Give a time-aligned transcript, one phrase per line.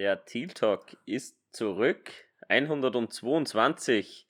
[0.00, 2.10] Der Teal Talk ist zurück.
[2.48, 4.26] 122.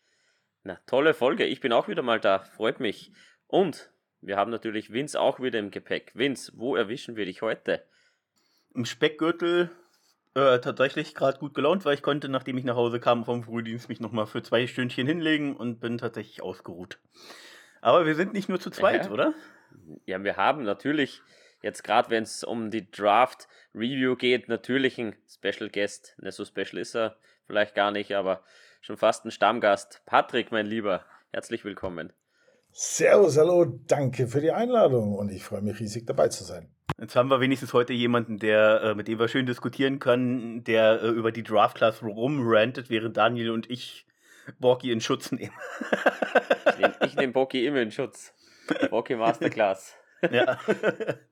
[0.65, 1.45] Na, tolle Folge.
[1.45, 2.41] Ich bin auch wieder mal da.
[2.41, 3.13] Freut mich.
[3.47, 3.89] Und
[4.21, 6.11] wir haben natürlich Vince auch wieder im Gepäck.
[6.17, 7.85] Vince, wo erwischen wir dich heute?
[8.75, 9.71] Im Speckgürtel
[10.35, 13.89] äh, tatsächlich gerade gut gelaunt, weil ich konnte, nachdem ich nach Hause kam vom Frühdienst,
[13.89, 16.99] mich nochmal für zwei Stündchen hinlegen und bin tatsächlich ausgeruht.
[17.81, 19.13] Aber wir sind nicht nur zu zweit, ja.
[19.13, 19.35] oder?
[20.05, 21.23] Ja, wir haben natürlich
[21.63, 26.17] jetzt gerade, wenn es um die Draft Review geht, natürlich ein Special Guest.
[26.19, 27.17] Ne, so special ist er
[27.47, 28.43] vielleicht gar nicht, aber
[28.81, 30.03] schon fast ein Stammgast.
[30.07, 32.13] Patrick, mein Lieber, herzlich willkommen.
[32.73, 36.69] Servus, hallo, danke für die Einladung und ich freue mich riesig dabei zu sein.
[37.01, 41.03] Jetzt haben wir wenigstens heute jemanden, der, äh, mit dem wir schön diskutieren können, der
[41.03, 44.07] äh, über die Draft Class rumrantet, während Daniel und ich
[44.59, 45.55] Borki in Schutz nehmen.
[46.79, 48.35] ich nehme nehm Borki immer in Schutz.
[48.91, 49.97] Borki Masterclass.
[50.31, 50.59] ja.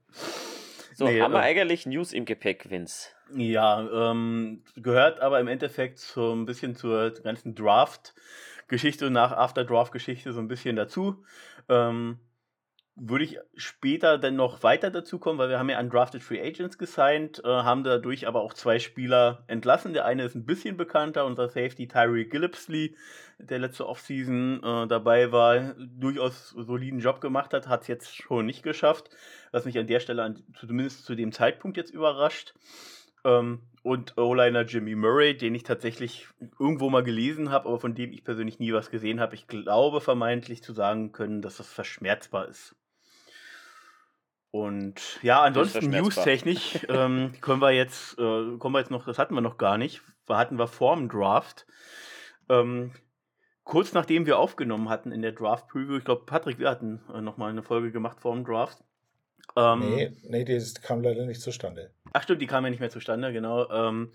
[0.95, 3.11] So, nee, haben wir äh, eigentlich News im Gepäck, Vince?
[3.35, 10.33] Ja, ähm, gehört aber im Endeffekt so ein bisschen zur ganzen Draft-Geschichte und nach After-Draft-Geschichte
[10.33, 11.23] so ein bisschen dazu.
[11.69, 12.19] Ähm,
[13.01, 16.79] würde ich später dann noch weiter dazu kommen, weil wir haben ja Undrafted Free Agents
[16.79, 19.93] gesigned, äh, haben dadurch aber auch zwei Spieler entlassen.
[19.93, 22.97] Der eine ist ein bisschen bekannter, unser Safety Tyree Gillipsley,
[23.39, 28.47] der letzte Offseason äh, dabei war, durchaus soliden Job gemacht hat, hat es jetzt schon
[28.47, 29.11] nicht geschafft,
[29.53, 32.55] was mich an der Stelle an, zumindest zu dem Zeitpunkt jetzt überrascht.
[33.25, 36.27] Ähm, und O-Liner Jimmy Murray, den ich tatsächlich
[36.59, 39.35] irgendwo mal gelesen habe, aber von dem ich persönlich nie was gesehen habe.
[39.35, 42.75] Ich glaube vermeintlich zu sagen können, dass das verschmerzbar ist.
[44.59, 49.35] Und ja, ansonsten newstechnisch ähm, können wir jetzt, äh, kommen wir jetzt noch, das hatten
[49.35, 51.65] wir noch gar nicht, hatten wir vorm Draft.
[52.49, 52.93] Ähm,
[53.63, 57.21] kurz nachdem wir aufgenommen hatten in der Draft Preview, ich glaube, Patrick, wir hatten äh,
[57.21, 58.83] nochmal eine Folge gemacht vorm Draft.
[59.55, 61.93] Ähm, nee, nee, die kam leider nicht zustande.
[62.13, 63.71] Ach stimmt, die kam ja nicht mehr zustande, genau.
[63.71, 64.11] Ähm,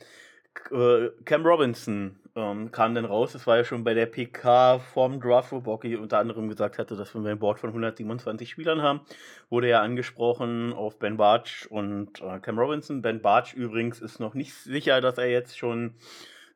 [0.71, 3.33] äh, Cam Robinson ähm, kam dann raus.
[3.33, 6.95] Das war ja schon bei der PK vorm Draft, wo Bocky unter anderem gesagt hatte,
[6.95, 9.01] dass wir ein Board von 127 Spielern haben.
[9.49, 13.01] Wurde ja angesprochen auf Ben Barch und äh, Cam Robinson.
[13.01, 15.95] Ben Barch übrigens ist noch nicht sicher, dass er jetzt schon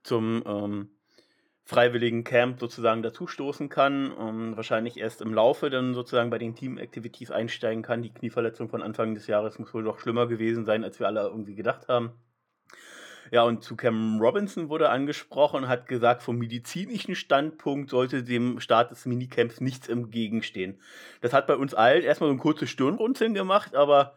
[0.03, 0.89] zum ähm,
[1.67, 4.11] freiwilligen Camp sozusagen dazustoßen kann.
[4.13, 8.01] Um, wahrscheinlich erst im Laufe dann sozusagen bei den Team-Activities einsteigen kann.
[8.01, 11.21] Die Knieverletzung von Anfang des Jahres muss wohl doch schlimmer gewesen sein, als wir alle
[11.23, 12.13] irgendwie gedacht haben.
[13.31, 18.91] Ja, und zu Cam Robinson wurde angesprochen, hat gesagt, vom medizinischen Standpunkt sollte dem Start
[18.91, 20.79] des Minicamps nichts entgegenstehen.
[21.21, 24.15] Das hat bei uns allen erstmal so ein kurzes Stirnrunzeln gemacht, aber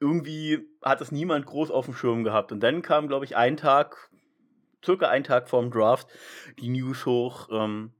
[0.00, 2.50] irgendwie hat es niemand groß auf dem Schirm gehabt.
[2.50, 4.10] Und dann kam, glaube ich, ein Tag,
[4.84, 6.08] circa ein Tag vorm Draft,
[6.58, 7.48] die News hoch.
[7.52, 7.92] Ähm,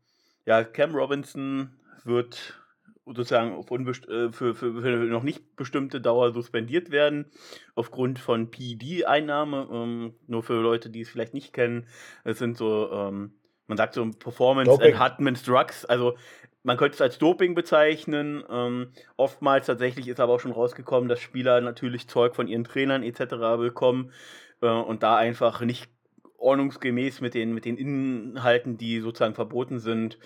[0.44, 2.61] ja, Cam Robinson wird
[3.06, 7.26] sozusagen auf äh, für, für, für, noch nicht bestimmte Dauer suspendiert werden,
[7.74, 9.68] aufgrund von PED-Einnahme.
[9.72, 11.86] Ähm, nur für Leute, die es vielleicht nicht kennen,
[12.24, 13.32] es sind so, ähm,
[13.66, 14.94] man sagt so Performance Doping.
[14.94, 16.16] Enhancement Drugs, also
[16.62, 18.44] man könnte es als Doping bezeichnen.
[18.48, 23.02] Ähm, oftmals tatsächlich ist aber auch schon rausgekommen, dass Spieler natürlich Zeug von ihren Trainern
[23.02, 23.58] etc.
[23.58, 24.12] bekommen
[24.60, 25.90] äh, und da einfach nicht
[26.38, 30.18] ordnungsgemäß mit den, mit den Inhalten, die sozusagen verboten sind,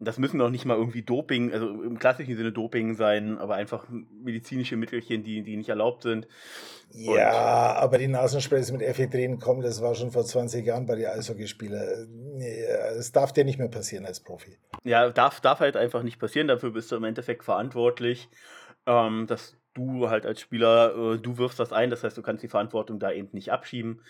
[0.00, 3.86] das müssen noch nicht mal irgendwie Doping, also im klassischen Sinne Doping sein, aber einfach
[3.88, 6.26] medizinische Mittelchen, die, die nicht erlaubt sind.
[6.92, 10.96] Ja, Und aber die Nasenspray mit Ephedrin kommen, das war schon vor 20 Jahren bei
[10.96, 12.40] den Eishockeyspielern.
[12.98, 14.56] Es darf dir nicht mehr passieren als Profi.
[14.84, 16.48] Ja, darf, darf halt einfach nicht passieren.
[16.48, 18.28] Dafür bist du im Endeffekt verantwortlich,
[18.86, 22.42] ähm, dass du halt als Spieler, äh, du wirfst das ein, das heißt, du kannst
[22.42, 24.00] die Verantwortung da eben nicht abschieben.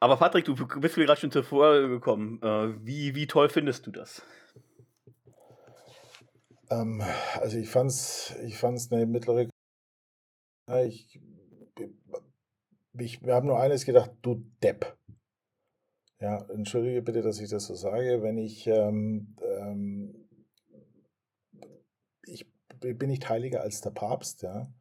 [0.00, 2.40] Aber Patrick, du bist mir gerade schon zuvor gekommen.
[2.42, 4.24] Äh, wie, wie toll findest du das?
[6.70, 7.02] Ähm,
[7.40, 9.48] also ich fand's, ich fand's eine mittlere.
[10.84, 11.20] Ich,
[12.98, 14.96] ich, wir haben nur eines gedacht, du Depp.
[16.20, 18.22] Ja, entschuldige bitte, dass ich das so sage.
[18.22, 20.28] Wenn ich, ähm, ähm,
[22.24, 22.46] ich
[22.78, 24.72] bin nicht heiliger als der Papst, ja.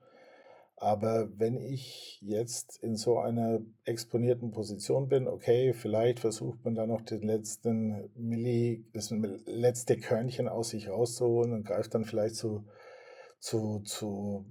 [0.81, 6.87] Aber wenn ich jetzt in so einer exponierten Position bin, okay, vielleicht versucht man da
[6.87, 9.13] noch den letzten Milli, das
[9.45, 12.65] letzte Körnchen aus sich rauszuholen und greift dann vielleicht zu,
[13.39, 14.45] zu, zu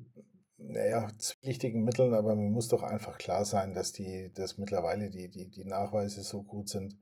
[0.58, 5.30] naja, zwielichtigen Mitteln, aber mir muss doch einfach klar sein, dass die, dass mittlerweile die,
[5.30, 6.98] die, die Nachweise so gut sind,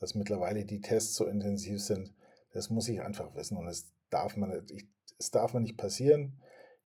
[0.00, 2.14] dass mittlerweile die Tests so intensiv sind.
[2.54, 4.50] Das muss ich einfach wissen und es darf man,
[5.18, 6.40] es darf man nicht passieren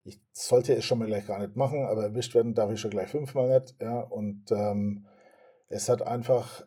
[0.07, 2.91] ich sollte es schon mal gleich gar nicht machen, aber erwischt werden darf ich schon
[2.91, 3.75] gleich fünfmal nicht.
[3.81, 5.07] Ja, und ähm,
[5.69, 6.65] es hat einfach,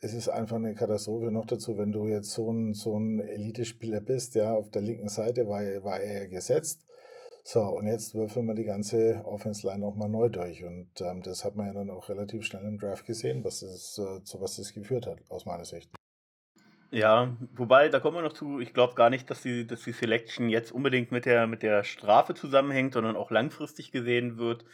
[0.00, 4.00] es ist einfach eine Katastrophe noch dazu, wenn du jetzt so ein, so ein Elite-Spieler
[4.00, 6.86] bist, ja, auf der linken Seite war, war er gesetzt.
[7.42, 10.64] So, und jetzt würfeln wir die ganze Offense Line nochmal neu durch.
[10.64, 13.98] Und ähm, das hat man ja dann auch relativ schnell im Draft gesehen, was das,
[13.98, 15.90] äh, zu was das geführt hat, aus meiner Sicht.
[16.92, 19.92] Ja, wobei, da kommen wir noch zu, ich glaube gar nicht, dass die, dass die
[19.92, 24.64] Selection jetzt unbedingt mit der, mit der Strafe zusammenhängt, sondern auch langfristig gesehen wird.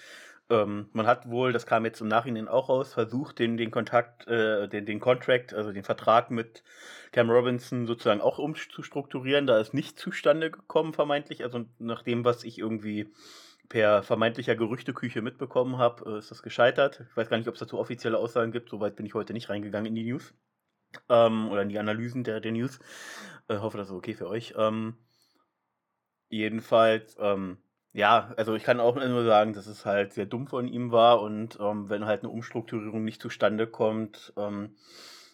[0.49, 4.27] Ähm, man hat wohl, das kam jetzt im Nachhinein auch raus, versucht, den, den Kontakt,
[4.29, 6.63] äh, den, den Contract, also den Vertrag mit
[7.13, 9.47] Cam Robinson sozusagen auch umzustrukturieren.
[9.47, 11.43] Da ist nicht zustande gekommen, vermeintlich.
[11.45, 13.13] Also nach dem, was ich irgendwie
[13.69, 17.05] per vermeintlicher Gerüchteküche mitbekommen habe, äh, ist das gescheitert.
[17.11, 18.71] Ich weiß gar nicht, ob es dazu offizielle Aussagen gibt.
[18.71, 20.33] Soweit bin ich heute nicht reingegangen in die News.
[21.09, 22.79] Ähm, oder in die Analysen der, der News.
[23.49, 24.55] Äh, hoffe, das ist okay für euch.
[24.57, 24.97] Ähm,
[26.29, 27.59] jedenfalls, ähm,
[27.93, 31.23] ja, also ich kann auch nur sagen, dass es halt sehr dumm von ihm war
[31.23, 34.77] und ähm, wenn halt eine Umstrukturierung nicht zustande kommt, ähm,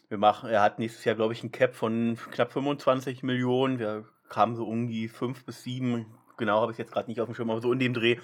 [0.09, 3.79] wir machen, er hat nächstes Jahr, glaube ich, ein Cap von knapp 25 Millionen.
[3.79, 6.06] Wir kamen so um die 5 bis 7,
[6.37, 8.19] genau habe ich jetzt gerade nicht auf dem Schirm, aber so in dem Dreh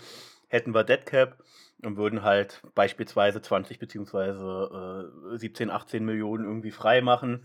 [0.48, 1.42] hätten wir Dead Cap
[1.82, 7.44] und würden halt beispielsweise 20 beziehungsweise äh, 17, 18 Millionen irgendwie frei machen.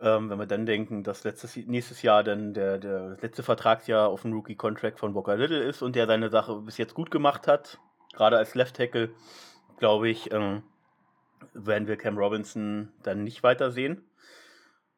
[0.00, 4.08] Ähm, wenn wir dann denken, dass letztes, nächstes Jahr dann der, der das letzte Vertragsjahr
[4.08, 7.46] auf dem Rookie-Contract von Booker Little ist und der seine Sache bis jetzt gut gemacht
[7.46, 7.78] hat,
[8.12, 9.10] gerade als Left Tackle,
[9.78, 10.62] glaube ich, ähm,
[11.54, 14.04] werden wir Cam Robinson dann nicht weitersehen.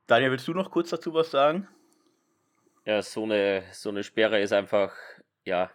[0.06, 1.68] Daniel, willst du noch kurz dazu was sagen?
[2.84, 4.92] Ja, so eine, so eine Sperre ist einfach,
[5.44, 5.70] ja,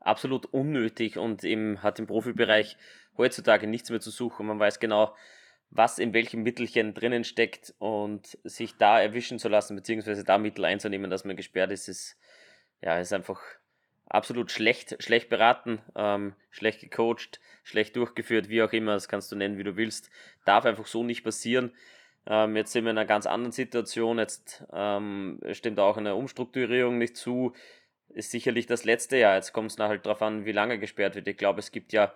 [0.00, 2.76] absolut unnötig und im, hat im Profibereich
[3.16, 4.46] heutzutage nichts mehr zu suchen.
[4.46, 5.14] Man weiß genau,
[5.70, 10.64] was in welchem Mittelchen drinnen steckt und sich da erwischen zu lassen, beziehungsweise da Mittel
[10.64, 12.16] einzunehmen, dass man gesperrt ist, ist,
[12.80, 13.40] ja, ist einfach
[14.06, 19.36] absolut schlecht, schlecht beraten, ähm, schlecht gecoacht, schlecht durchgeführt, wie auch immer, das kannst du
[19.36, 20.10] nennen, wie du willst.
[20.46, 21.72] Darf einfach so nicht passieren.
[22.26, 26.98] Ähm, jetzt sind wir in einer ganz anderen Situation, jetzt ähm, stimmt auch eine Umstrukturierung
[26.98, 27.52] nicht zu,
[28.10, 29.36] ist sicherlich das letzte Jahr.
[29.36, 31.28] Jetzt kommt es halt darauf an, wie lange gesperrt wird.
[31.28, 32.12] Ich glaube, es gibt ja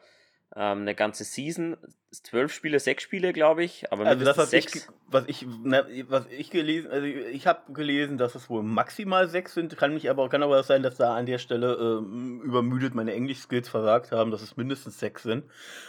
[0.54, 1.76] ähm, eine ganze Season,
[2.10, 3.90] zwölf Spiele, sechs Spiele, glaube ich.
[3.90, 4.74] Aber also das, was sechs.
[4.74, 9.28] ich, was ich, na, was ich gelesen, also ich habe gelesen, dass es wohl maximal
[9.28, 9.76] sechs sind.
[9.76, 13.68] Kann mich aber, kann aber sein, dass da an der Stelle äh, übermüdet meine Englisch-Skills
[13.68, 15.44] versagt haben, dass es mindestens sechs sind.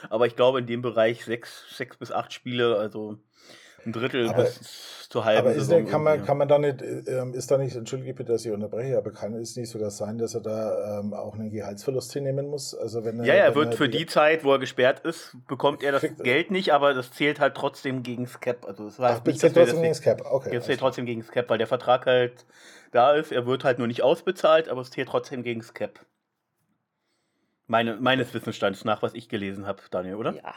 [0.09, 3.17] Aber ich glaube in dem Bereich sechs, sechs bis acht Spiele, also
[3.85, 5.83] ein Drittel aber, bis zur halben aber ist Saison.
[5.83, 8.51] Der, kann, man, kann man da nicht, ähm, ist da nicht, entschuldige bitte, dass ich
[8.51, 12.47] unterbreche, aber kann es nicht sogar sein, dass er da ähm, auch einen Gehaltsverlust hinnehmen
[12.47, 12.73] muss?
[12.73, 15.83] Also wenn er, ja, er wird er für die, Zeit, wo er gesperrt ist, bekommt
[15.83, 18.65] er das kriegt, Geld nicht, aber das zählt halt trotzdem gegen Cap.
[18.65, 20.55] Also das heißt Ach, nicht, zählt trotzdem gegen Cap, okay.
[20.55, 22.45] Das zählt trotzdem gegen Cap, weil der Vertrag halt
[22.91, 23.31] da ist.
[23.31, 25.99] Er wird halt nur nicht ausbezahlt, aber es zählt trotzdem gegen Cap.
[27.67, 30.35] Meine, meines Wissensstands nach, was ich gelesen habe, Daniel, oder?
[30.35, 30.53] Ja,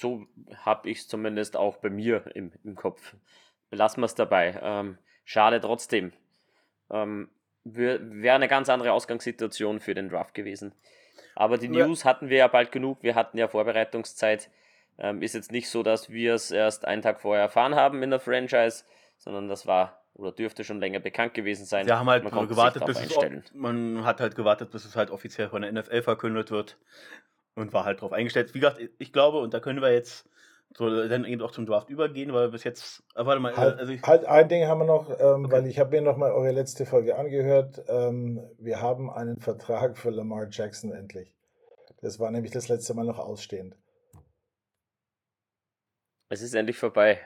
[0.00, 0.26] so
[0.64, 3.14] habe ich es zumindest auch bei mir im, im Kopf.
[3.70, 4.58] Belassen wir es dabei.
[4.62, 6.12] Ähm, schade trotzdem.
[6.90, 7.28] Ähm,
[7.64, 10.74] Wäre eine ganz andere Ausgangssituation für den Draft gewesen.
[11.34, 11.86] Aber die ja.
[11.86, 12.98] News hatten wir ja bald genug.
[13.02, 14.50] Wir hatten ja Vorbereitungszeit.
[14.98, 18.10] Ähm, ist jetzt nicht so, dass wir es erst einen Tag vorher erfahren haben in
[18.10, 18.84] der Franchise,
[19.18, 21.86] sondern das war oder dürfte schon länger bekannt gewesen sein.
[21.86, 25.48] Wir haben halt man gewartet, bis es, man hat halt gewartet, bis es halt offiziell
[25.48, 26.76] von der NFL verkündet wird
[27.54, 28.54] und war halt drauf eingestellt.
[28.54, 30.28] Wie gesagt, ich glaube, und da können wir jetzt
[30.76, 33.56] so dann eben auch zum Draft übergehen, weil bis jetzt, äh, warte mal.
[33.56, 35.52] Halt, also ich, halt ein Ding haben wir noch, ähm, okay.
[35.52, 37.82] weil ich habe mir noch mal eure letzte Folge angehört.
[37.88, 41.34] Ähm, wir haben einen Vertrag für Lamar Jackson endlich.
[42.00, 43.76] Das war nämlich das letzte Mal noch ausstehend.
[46.28, 47.20] Es ist endlich vorbei.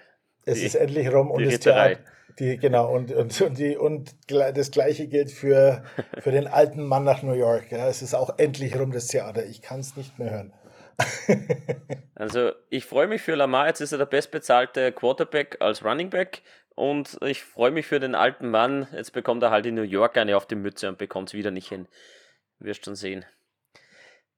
[0.48, 1.98] Es die, ist endlich rum und das Theater,
[2.38, 5.82] die, genau, und, und, und, die, und das gleiche gilt für,
[6.20, 7.70] für den alten Mann nach New York.
[7.70, 7.88] Ja.
[7.88, 9.44] Es ist auch endlich rum, das Theater.
[9.44, 10.52] Ich kann es nicht mehr hören.
[12.14, 16.42] also ich freue mich für Lamar, jetzt ist er der bestbezahlte Quarterback als Running Back
[16.74, 20.16] und ich freue mich für den alten Mann, jetzt bekommt er halt in New York
[20.16, 21.86] eine auf die Mütze und bekommt es wieder nicht hin.
[22.58, 23.24] Wirst schon sehen.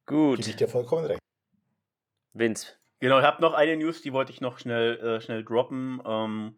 [0.05, 0.38] Gut.
[0.38, 1.21] Gebe ich dir vollkommen recht.
[2.35, 2.79] Vince.
[3.00, 6.02] Genau, ich habe noch eine News, die wollte ich noch schnell, äh, schnell droppen.
[6.07, 6.54] Ähm,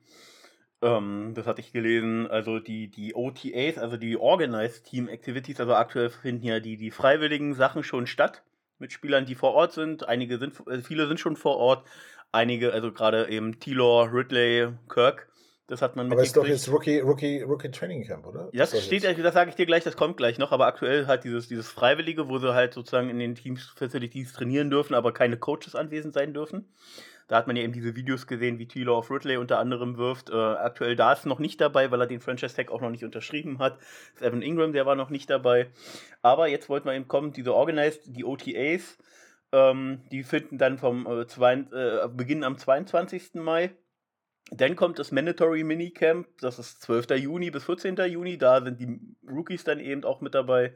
[0.83, 5.75] ähm, das hatte ich gelesen, also die, die OTAs, also die Organized Team Activities, also
[5.75, 8.43] aktuell finden ja die, die freiwilligen Sachen schon statt
[8.81, 10.09] mit Spielern, die vor Ort sind.
[10.09, 11.87] Einige sind, äh, viele sind schon vor Ort.
[12.33, 15.29] Einige, also gerade eben Tilor, Ridley, Kirk,
[15.69, 18.49] das hat man Aber ist doch jetzt Rookie, Rookie, Rookie Training Camp, oder?
[18.53, 19.23] Ja, das steht, jetzt?
[19.23, 22.29] das sage ich dir gleich, das kommt gleich noch, aber aktuell halt dieses, dieses Freiwillige,
[22.29, 26.35] wo sie halt sozusagen in den Teams, Facilities trainieren dürfen, aber keine Coaches anwesend sein
[26.35, 26.69] dürfen.
[27.29, 30.29] Da hat man ja eben diese Videos gesehen, wie Taylor of Ridley unter anderem wirft.
[30.29, 33.05] Äh, aktuell da ist noch nicht dabei, weil er den Franchise Tag auch noch nicht
[33.05, 33.79] unterschrieben hat.
[33.79, 35.69] Das ist Evan Ingram, der war noch nicht dabei.
[36.21, 38.99] Aber jetzt wollten wir eben kommen, diese Organized, die OTAs,
[39.53, 43.35] ähm, die finden dann vom äh, zwei, äh, Beginn am 22.
[43.35, 43.71] Mai.
[44.55, 47.11] Dann kommt das Mandatory Minicamp, das ist 12.
[47.13, 47.97] Juni bis 14.
[47.97, 48.37] Juni.
[48.37, 50.75] Da sind die Rookies dann eben auch mit dabei.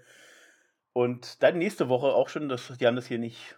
[0.95, 3.55] Und dann nächste Woche auch schon, das, die haben das hier nicht,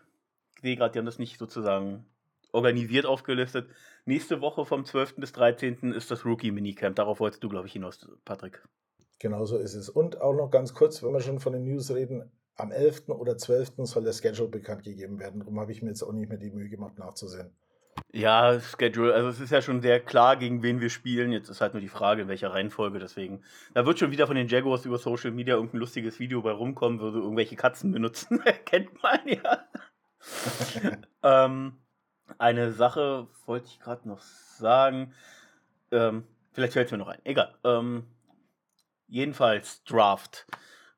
[0.56, 2.04] ich sehe gerade, die haben das nicht sozusagen
[2.50, 3.68] organisiert aufgelistet.
[4.06, 5.16] Nächste Woche vom 12.
[5.16, 5.92] bis 13.
[5.92, 6.96] ist das Rookie-Minicamp.
[6.96, 8.60] Darauf wolltest du, glaube ich, hinaus, Patrick.
[9.20, 9.88] Genau so ist es.
[9.88, 13.08] Und auch noch ganz kurz, wenn wir schon von den News reden, am 11.
[13.10, 13.74] oder 12.
[13.84, 15.38] soll der Schedule bekannt gegeben werden.
[15.38, 17.52] Darum habe ich mir jetzt auch nicht mehr die Mühe gemacht, nachzusehen.
[18.10, 21.30] Ja, Schedule, also es ist ja schon sehr klar, gegen wen wir spielen.
[21.30, 22.98] Jetzt ist halt nur die Frage, in welcher Reihenfolge.
[22.98, 23.42] Deswegen,
[23.74, 27.00] da wird schon wieder von den Jaguars über Social Media irgendein lustiges Video bei rumkommen,
[27.00, 28.42] würde irgendwelche Katzen benutzen.
[28.64, 29.68] Kennt man ja.
[31.22, 31.76] ähm,
[32.38, 35.12] eine Sache wollte ich gerade noch sagen.
[35.90, 37.20] Ähm, vielleicht fällt es mir noch ein.
[37.24, 37.54] Egal.
[37.62, 38.06] Ähm,
[39.06, 40.46] jedenfalls Draft.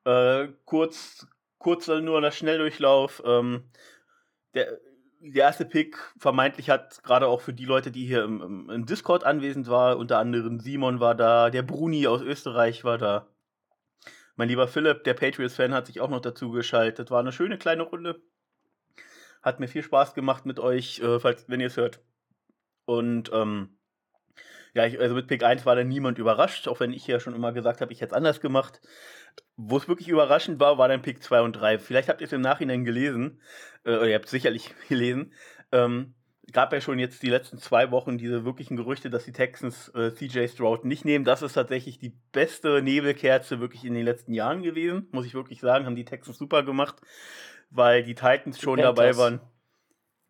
[0.05, 1.27] Äh, kurz,
[1.59, 3.21] kurz nur der Schnelldurchlauf.
[3.25, 3.65] Ähm,
[4.55, 4.79] der,
[5.21, 8.87] der erste Pick vermeintlich hat gerade auch für die Leute, die hier im, im, im
[8.87, 13.27] Discord anwesend waren, unter anderem Simon war da, der Bruni aus Österreich war da.
[14.37, 17.11] Mein lieber Philipp, der Patriots-Fan, hat sich auch noch dazu geschaltet.
[17.11, 18.23] War eine schöne kleine Runde.
[19.43, 22.01] Hat mir viel Spaß gemacht mit euch, äh, falls, wenn ihr es hört.
[22.87, 23.77] Und ähm,
[24.75, 27.35] ja, ich, also mit Pick 1 war da niemand überrascht, auch wenn ich ja schon
[27.35, 28.81] immer gesagt habe, ich hätte es anders gemacht.
[29.57, 31.79] Wo es wirklich überraschend war, war dann Pick 2 und 3.
[31.79, 33.41] Vielleicht habt ihr es im Nachhinein gelesen,
[33.85, 35.33] äh, oder ihr habt es sicherlich gelesen.
[35.73, 36.15] Ähm,
[36.53, 40.13] gab ja schon jetzt die letzten zwei Wochen diese wirklichen Gerüchte, dass die Texans äh,
[40.13, 41.25] CJ Stroud nicht nehmen.
[41.25, 45.61] Das ist tatsächlich die beste Nebelkerze wirklich in den letzten Jahren gewesen, muss ich wirklich
[45.61, 45.87] sagen.
[45.87, 46.97] Haben die Texans super gemacht,
[47.71, 48.95] weil die Titans die schon Panthers.
[48.97, 49.41] dabei waren.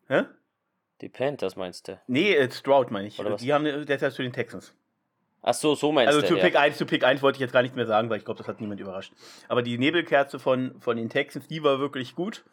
[0.07, 0.25] Hä?
[1.01, 1.99] Die Panthers meinst du?
[2.07, 3.19] Nee, äh, Stroud meine ich.
[3.19, 3.41] Oder was?
[3.41, 4.73] Die haben, der ist ja zu den Texans.
[5.41, 6.27] Ach so, so meinst also du.
[6.27, 6.59] Also zu Pick ja.
[6.59, 8.47] 1, zu Pick 1 wollte ich jetzt gar nicht mehr sagen, weil ich glaube, das
[8.47, 9.11] hat niemand überrascht.
[9.47, 12.43] Aber die Nebelkerze von, von den Texans, die war wirklich gut.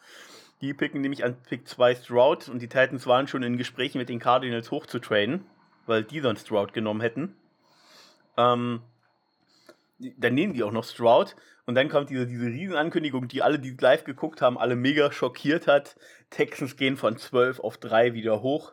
[0.63, 4.09] Die picken nämlich an Pick 2 Stroud und die Titans waren schon in Gesprächen mit
[4.09, 5.45] den Cardinals hochzutraden,
[5.87, 7.37] weil die sonst Stroud genommen hätten.
[8.37, 8.83] Ähm,
[9.99, 11.37] dann nehmen die auch noch Stroud
[11.69, 15.67] und dann kommt diese, diese Riesenankündigung, die alle, die live geguckt haben, alle mega schockiert
[15.67, 15.97] hat.
[16.31, 18.73] Texans gehen von 12 auf 3 wieder hoch,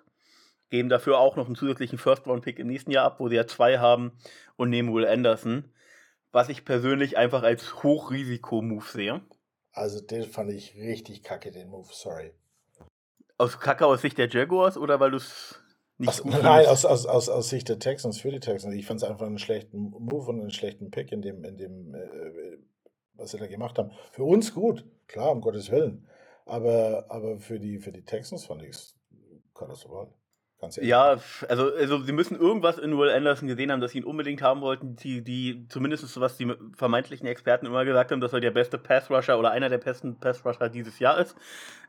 [0.70, 3.80] geben dafür auch noch einen zusätzlichen First-Round-Pick im nächsten Jahr ab, wo sie ja zwei
[3.80, 4.14] haben
[4.56, 5.74] und nehmen Will Anderson,
[6.32, 9.20] was ich persönlich einfach als Hochrisiko-Move sehe.
[9.74, 12.32] Also den fand ich richtig kacke, den Move, sorry.
[13.38, 15.62] Aus Kacke aus Sicht der Jaguars oder weil du es
[15.98, 18.74] nicht aus, Nein, aus, aus, aus, aus Sicht der Texans, für die Texans.
[18.74, 21.94] Ich fand es einfach einen schlechten Move und einen schlechten Pick in dem, in dem
[21.94, 22.58] äh,
[23.18, 23.92] was sie da gemacht haben.
[24.12, 26.08] Für uns gut, klar, um Gottes Willen.
[26.46, 28.96] Aber, aber für, die, für die Texans fand ich es
[29.54, 30.14] katastrophal.
[30.62, 30.90] Ganz ehrlich.
[30.90, 31.20] Ja,
[31.50, 34.62] also, also sie müssen irgendwas in Will Anderson gesehen haben, dass sie ihn unbedingt haben
[34.62, 38.78] wollten, die, die zumindest was die vermeintlichen Experten immer gesagt haben, dass er der beste
[38.78, 41.36] Pass-Rusher oder einer der besten Pass-Rusher dieses Jahr ist.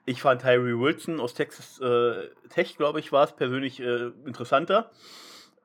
[0.04, 4.90] Ich fand Tyree Wilson aus Texas äh, Tech, glaube ich, war es persönlich äh, interessanter.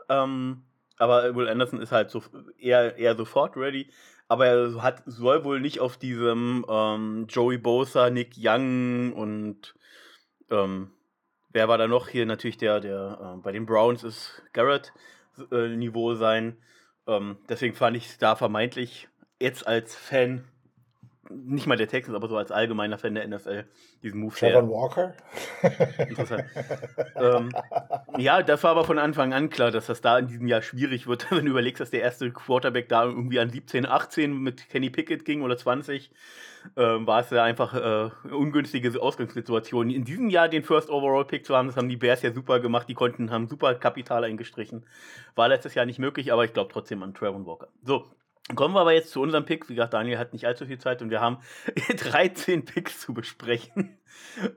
[0.09, 0.63] Ähm,
[0.97, 2.21] aber Will Anderson ist halt so
[2.59, 3.89] eher, eher sofort ready
[4.31, 9.75] aber er hat, soll wohl nicht auf diesem ähm, Joey Bosa, Nick Young und
[10.49, 10.91] ähm,
[11.49, 12.25] wer war da noch hier?
[12.25, 14.93] Natürlich der, der äh, bei den Browns ist Garrett
[15.51, 16.55] äh, Niveau sein.
[17.07, 19.09] Ähm, deswegen fand ich es da vermeintlich
[19.41, 20.45] jetzt als Fan
[21.31, 23.65] nicht mal der Texans, aber so als allgemeiner Fan der NFL,
[24.03, 25.13] diesen Move Trevor Walker?
[26.07, 26.43] Interessant.
[27.15, 27.51] ähm,
[28.17, 31.07] ja, das war aber von Anfang an klar, dass das da in diesem Jahr schwierig
[31.07, 34.89] wird, wenn du überlegst, dass der erste Quarterback da irgendwie an 17, 18 mit Kenny
[34.89, 36.11] Pickett ging oder 20,
[36.77, 39.89] ähm, war es ja einfach äh, ungünstige Ausgangssituation.
[39.89, 42.59] In diesem Jahr den First Overall Pick zu haben, das haben die Bears ja super
[42.59, 44.85] gemacht, die konnten, haben super Kapital eingestrichen.
[45.35, 47.67] War letztes Jahr nicht möglich, aber ich glaube trotzdem an Trevor Walker.
[47.83, 48.05] So,
[48.55, 49.69] Kommen wir aber jetzt zu unserem Pick.
[49.69, 51.37] Wie gesagt, Daniel hat nicht allzu viel Zeit und wir haben
[51.97, 53.97] 13 Picks zu besprechen.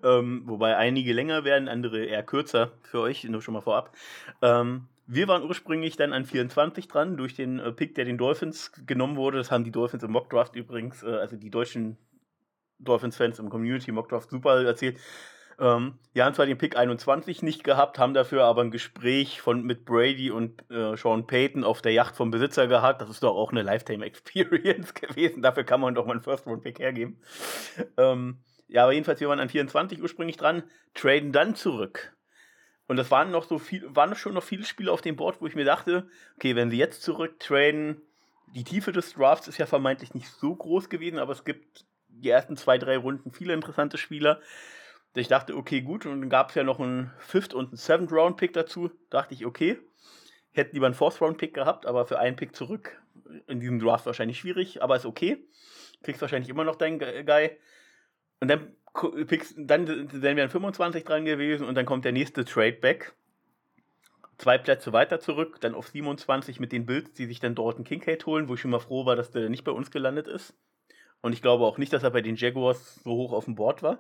[0.03, 3.97] Ähm, wobei einige länger werden, andere eher kürzer für euch, nur schon mal vorab.
[4.43, 8.73] Ähm, wir waren ursprünglich dann an 24 dran, durch den äh, Pick, der den Dolphins
[8.87, 9.39] genommen wurde.
[9.39, 11.97] Das haben die Dolphins im Mockdraft übrigens, äh, also die deutschen
[12.79, 14.99] Dolphins-Fans im Community Mockdraft super erzählt.
[15.59, 19.63] Ähm, die haben zwar den Pick 21 nicht gehabt, haben dafür aber ein Gespräch von,
[19.63, 23.01] mit Brady und äh, Sean Payton auf der Yacht vom Besitzer gehabt.
[23.01, 25.43] Das ist doch auch eine Lifetime-Experience gewesen.
[25.43, 27.21] Dafür kann man doch mal einen First-Round-Pick hergeben.
[27.97, 32.15] Ähm, ja, aber jedenfalls, wir waren an 24 ursprünglich dran, traden dann zurück.
[32.87, 35.47] Und das waren noch so viel, waren schon noch viele Spiele auf dem Board, wo
[35.47, 38.03] ich mir dachte, okay, wenn sie jetzt zurücktraden,
[38.55, 42.31] die Tiefe des Drafts ist ja vermeintlich nicht so groß gewesen, aber es gibt die
[42.31, 44.41] ersten zwei, drei Runden viele interessante Spieler.
[45.15, 46.07] Ich dachte, okay, gut.
[46.07, 48.91] Und dann gab es ja noch einen Fifth- und einen Seventh-Round-Pick dazu.
[49.11, 49.79] Dachte ich, okay.
[50.53, 53.01] Hätte lieber einen Fourth-Round-Pick gehabt, aber für einen Pick zurück
[53.47, 55.45] in diesem Draft wahrscheinlich schwierig, aber ist okay.
[56.03, 57.51] Kriegst wahrscheinlich immer noch deinen Guy.
[58.41, 58.75] Und dann,
[59.27, 63.15] pickst, dann wären wir an 25 dran gewesen und dann kommt der nächste Trade-Back.
[64.37, 67.85] Zwei Plätze weiter zurück, dann auf 27 mit den Bills, die sich dann dort einen
[67.85, 70.55] Kincaid holen, wo ich schon mal froh war, dass der nicht bei uns gelandet ist.
[71.23, 73.83] Und ich glaube auch nicht, dass er bei den Jaguars so hoch auf dem Board
[73.83, 73.99] war.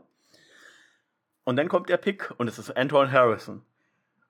[1.44, 3.62] Und dann kommt der Pick und es ist Anton Harrison.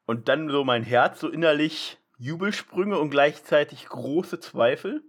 [0.06, 5.02] Und dann so mein Herz so innerlich Jubelsprünge und gleichzeitig große Zweifel,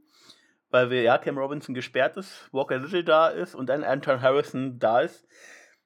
[0.69, 4.79] weil wir, ja, Cam Robinson gesperrt ist, Walker Little da ist und dann Anton Harrison
[4.79, 5.27] da ist.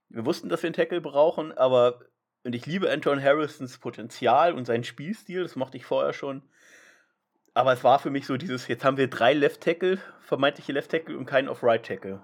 [0.09, 1.99] Wir wussten, dass wir einen Tackle brauchen, aber
[2.43, 6.41] und ich liebe Anton Harrisons Potenzial und seinen Spielstil, das mochte ich vorher schon.
[7.53, 10.91] Aber es war für mich so dieses, jetzt haben wir drei Left Tackle, vermeintliche Left
[10.91, 12.21] Tackle und keinen Off-Right Tackle.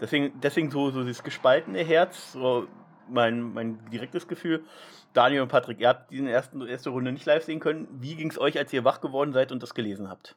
[0.00, 2.66] Deswegen, deswegen so, so dieses gespaltene Herz, so
[3.08, 4.64] mein, mein direktes Gefühl.
[5.12, 7.88] Daniel und Patrick, ihr habt diese ersten, erste Runde nicht live sehen können.
[7.90, 10.36] Wie ging es euch, als ihr wach geworden seid und das gelesen habt?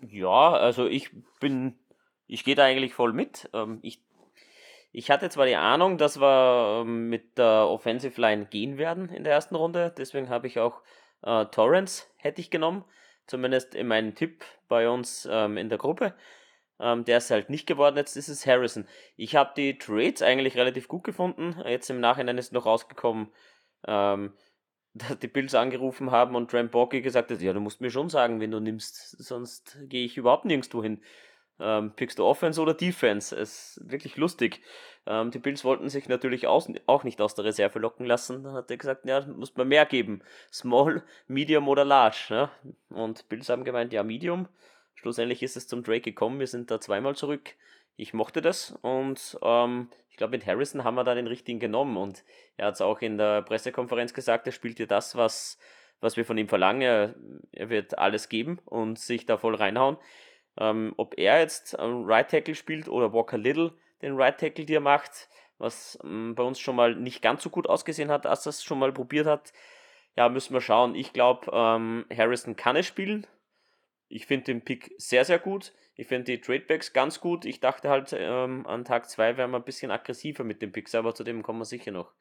[0.00, 1.10] Ja, also ich
[1.40, 1.78] bin,
[2.26, 3.48] ich gehe da eigentlich voll mit.
[3.52, 4.02] Ähm, ich,
[4.92, 9.24] ich hatte zwar die Ahnung, dass wir ähm, mit der Offensive Line gehen werden in
[9.24, 10.82] der ersten Runde, deswegen habe ich auch
[11.22, 12.84] äh, Torrance hätte ich genommen,
[13.26, 16.14] zumindest in meinem Tipp bei uns ähm, in der Gruppe.
[16.80, 18.86] Ähm, der ist halt nicht geworden, jetzt ist es Harrison.
[19.16, 21.60] Ich habe die Trades eigentlich relativ gut gefunden.
[21.66, 23.28] Jetzt im Nachhinein ist noch rausgekommen,
[23.86, 24.32] ähm,
[24.94, 28.08] dass die Bills angerufen haben und Trent Borky gesagt hat, ja, du musst mir schon
[28.08, 31.00] sagen, wenn du nimmst, sonst gehe ich überhaupt nirgendwo hin.
[31.60, 33.36] Ähm, pickst du Offense oder Defense?
[33.36, 34.62] Es ist wirklich lustig.
[35.06, 38.42] Ähm, die Bills wollten sich natürlich aus, auch nicht aus der Reserve locken lassen.
[38.42, 40.22] Dann hat er gesagt, ja, muss man mehr geben.
[40.50, 42.26] Small, Medium oder Large.
[42.30, 42.50] Ne?
[42.88, 44.48] Und Bills haben gemeint, ja, Medium.
[45.00, 46.40] Schlussendlich ist es zum Drake gekommen.
[46.40, 47.54] Wir sind da zweimal zurück.
[47.96, 51.96] Ich mochte das und ähm, ich glaube, mit Harrison haben wir da den richtigen genommen.
[51.96, 52.22] Und
[52.58, 55.58] er hat es auch in der Pressekonferenz gesagt, er spielt dir das, was,
[56.00, 56.82] was wir von ihm verlangen.
[56.82, 57.14] Er,
[57.52, 59.96] er wird alles geben und sich da voll reinhauen.
[60.58, 65.30] Ähm, ob er jetzt Right Tackle spielt oder Walker Little den Right Tackle dir macht,
[65.56, 68.78] was ähm, bei uns schon mal nicht ganz so gut ausgesehen hat, als das schon
[68.78, 69.54] mal probiert hat.
[70.14, 70.94] Ja, müssen wir schauen.
[70.94, 73.26] Ich glaube, ähm, Harrison kann es spielen.
[74.10, 75.72] Ich finde den Pick sehr, sehr gut.
[75.94, 77.44] Ich finde die Tradebacks ganz gut.
[77.44, 80.94] Ich dachte halt, ähm, an Tag 2 wären wir ein bisschen aggressiver mit den Picks,
[80.94, 82.12] aber zu dem kommen wir sicher noch.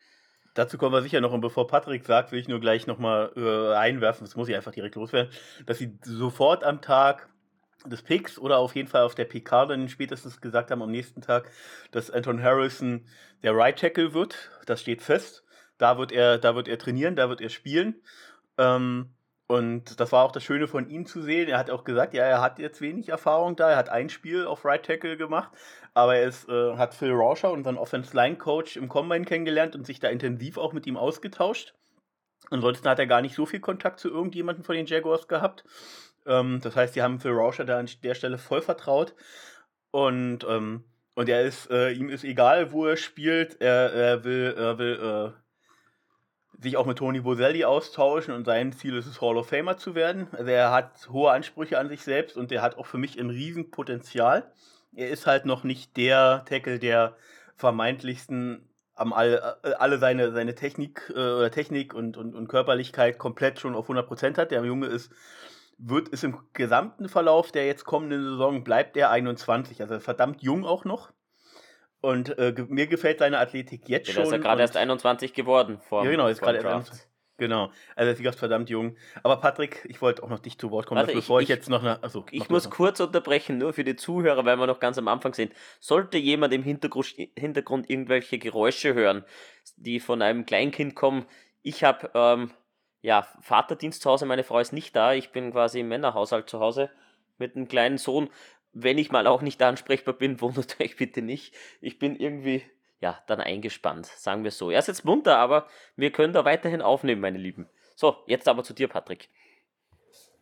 [0.53, 1.33] Dazu kommen wir sicher noch.
[1.33, 4.71] Und bevor Patrick sagt, will ich nur gleich nochmal äh, einwerfen, das muss ich einfach
[4.71, 5.33] direkt loswerden,
[5.65, 7.27] dass sie sofort am Tag
[7.85, 11.21] des Picks oder auf jeden Fall auf der PK dann spätestens gesagt haben am nächsten
[11.21, 11.49] Tag,
[11.91, 13.07] dass Anton Harrison
[13.41, 14.51] der Right Tackle wird.
[14.67, 15.43] Das steht fest.
[15.79, 17.95] Da wird er, da wird er trainieren, da wird er spielen.
[18.59, 19.15] Ähm,
[19.49, 21.49] und das war auch das Schöne von ihm zu sehen.
[21.49, 23.71] Er hat auch gesagt, ja, er hat jetzt wenig Erfahrung da.
[23.71, 25.49] Er hat ein Spiel auf Right Tackle gemacht,
[25.95, 29.87] aber er ist, äh, hat Phil Rauscher, unseren Offense Line Coach, im Combine kennengelernt und
[29.87, 31.73] sich da intensiv auch mit ihm ausgetauscht.
[32.51, 35.63] Ansonsten hat er gar nicht so viel Kontakt zu irgendjemandem von den Jaguars gehabt.
[36.27, 39.15] Ähm, das heißt, die haben Phil Rauscher da an der Stelle voll vertraut.
[39.89, 40.83] Und, ähm,
[41.15, 43.59] und er ist, äh, ihm ist egal, wo er spielt.
[43.59, 45.39] Er, er will, er will äh,
[46.61, 49.95] sich auch mit Tony Boselli austauschen und sein Ziel ist es, Hall of Famer zu
[49.95, 50.27] werden.
[50.31, 53.29] Also er hat hohe Ansprüche an sich selbst und er hat auch für mich ein
[53.29, 54.51] Riesenpotenzial.
[54.93, 57.15] Er ist halt noch nicht der Tackle, der
[57.55, 63.59] vermeintlichsten am all, äh, alle seine, seine Technik, äh, Technik und, und, und Körperlichkeit komplett
[63.59, 64.51] schon auf 100% hat.
[64.51, 65.11] Der Junge ist,
[65.77, 70.65] wird, ist im gesamten Verlauf der jetzt kommenden Saison, bleibt er 21, also verdammt jung
[70.65, 71.11] auch noch.
[72.01, 74.23] Und äh, mir gefällt seine Athletik jetzt ja, schon.
[74.23, 75.79] Er ist ja gerade erst 21 geworden.
[75.79, 77.09] Vor, ja, genau, ist gerade erst
[77.39, 78.97] Genau, also ist ganz verdammt jung.
[79.23, 81.69] Aber Patrick, ich wollte auch noch dich zu Wort kommen, Warte, bevor ich, ich, jetzt
[81.69, 82.03] noch eine.
[82.03, 82.71] Also, ich muss noch.
[82.71, 85.53] kurz unterbrechen, nur für die Zuhörer, weil wir noch ganz am Anfang sind.
[85.79, 89.23] Sollte jemand im Hintergrund, Hintergrund irgendwelche Geräusche hören,
[89.77, 91.25] die von einem Kleinkind kommen,
[91.61, 92.51] ich habe ähm,
[93.01, 96.59] ja, Vaterdienst zu Hause, meine Frau ist nicht da, ich bin quasi im Männerhaushalt zu
[96.59, 96.89] Hause
[97.37, 98.29] mit einem kleinen Sohn
[98.73, 101.55] wenn ich mal auch nicht ansprechbar bin, wundert euch bitte nicht.
[101.81, 102.63] Ich bin irgendwie,
[102.99, 104.69] ja, dann eingespannt, sagen wir so.
[104.69, 107.69] Er ist jetzt munter, aber wir können da weiterhin aufnehmen, meine Lieben.
[107.95, 109.29] So, jetzt aber zu dir, Patrick.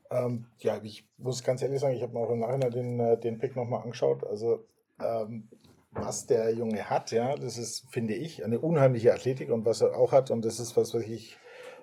[0.09, 3.19] Ähm, ja, ich muss ganz ehrlich sagen, ich habe mir auch im Nachhinein den, äh,
[3.19, 4.23] den Pick nochmal angeschaut.
[4.23, 4.65] Also,
[5.03, 5.49] ähm,
[5.91, 9.97] was der Junge hat, ja, das ist, finde ich, eine unheimliche Athletik und was er
[9.97, 11.37] auch hat, und das ist was, was ich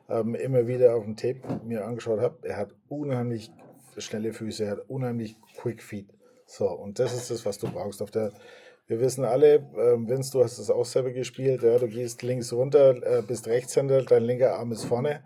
[0.08, 2.46] ähm, immer wieder auf dem Tape mir angeschaut habe.
[2.46, 3.50] Er hat unheimlich
[3.98, 6.08] schnelle Füße, er hat unheimlich Quick Feet.
[6.46, 8.02] So, und das ist das, was du brauchst.
[8.02, 8.32] Auf der,
[8.86, 12.52] wir wissen alle, ähm, Vince, du hast es auch selber gespielt, ja, du gehst links
[12.52, 15.22] runter, äh, bist Rechtshänder, dein linker Arm ist vorne.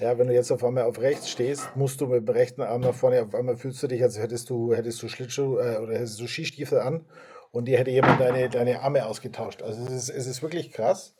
[0.00, 2.80] Ja, wenn du jetzt auf einmal auf rechts stehst, musst du mit dem rechten Arm
[2.80, 5.94] nach vorne, auf einmal fühlst du dich, als hättest du, hättest du Schlittschuh äh, oder
[5.94, 7.06] hättest du Skistiefel an
[7.52, 9.62] und dir hätte jemand deine, deine Arme ausgetauscht.
[9.62, 11.14] Also es ist, es ist wirklich krass.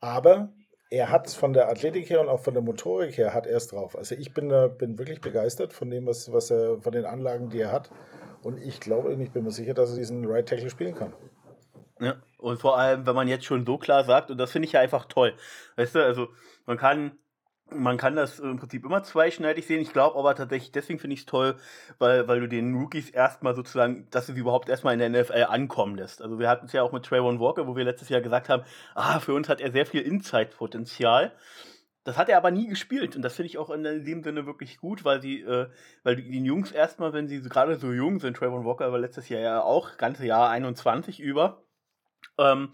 [0.00, 0.52] Aber
[0.90, 3.68] er hat von der Athletik her und auch von der Motorik her hat er es
[3.68, 3.96] drauf.
[3.96, 7.60] Also ich bin, bin wirklich begeistert von dem, was, was er, von den Anlagen, die
[7.60, 7.90] er hat.
[8.42, 11.12] Und ich glaube, ich bin mir sicher, dass er diesen Right Tackle spielen kann.
[12.00, 14.72] Ja, und vor allem, wenn man jetzt schon so klar sagt, und das finde ich
[14.72, 15.34] ja einfach toll.
[15.76, 16.28] Weißt du, also
[16.64, 17.18] man kann
[17.72, 19.80] man kann das im Prinzip immer zweischneidig sehen.
[19.80, 21.56] Ich glaube aber tatsächlich, deswegen finde ich es toll,
[21.98, 25.46] weil, weil du den Rookies erstmal sozusagen, dass du sie überhaupt erstmal in der NFL
[25.48, 26.22] ankommen lässt.
[26.22, 28.64] Also wir hatten es ja auch mit Trayvon Walker, wo wir letztes Jahr gesagt haben,
[28.94, 31.32] ah, für uns hat er sehr viel Inside-Potenzial.
[32.04, 34.78] Das hat er aber nie gespielt und das finde ich auch in dem Sinne wirklich
[34.78, 35.68] gut, weil sie, äh,
[36.02, 39.42] weil die, Jungs erstmal, wenn sie gerade so jung sind, Trayvon Walker war letztes Jahr
[39.42, 41.62] ja auch, ganze Jahr 21 über,
[42.38, 42.72] ähm,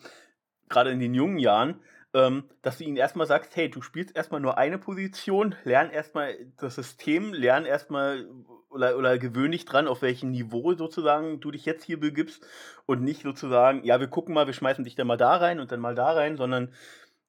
[0.69, 1.81] gerade in den jungen Jahren,
[2.15, 6.35] ähm, dass du ihnen erstmal sagst, hey, du spielst erstmal nur eine Position, lern erstmal
[6.57, 8.29] das System, lern erstmal
[8.71, 12.47] oder, oder gewöhn dich dran, auf welchem Niveau sozusagen du dich jetzt hier begibst
[12.87, 15.73] und nicht sozusagen, ja, wir gucken mal, wir schmeißen dich dann mal da rein und
[15.73, 16.73] dann mal da rein, sondern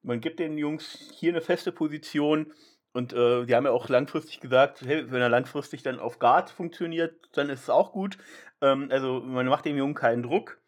[0.08, 2.54] man gibt den Jungs hier eine feste Position
[2.94, 6.50] und äh, die haben ja auch langfristig gesagt, hey, wenn er langfristig dann auf Guard
[6.50, 8.18] funktioniert, dann ist es auch gut.
[8.62, 10.60] Ähm, also man macht dem Jungen keinen Druck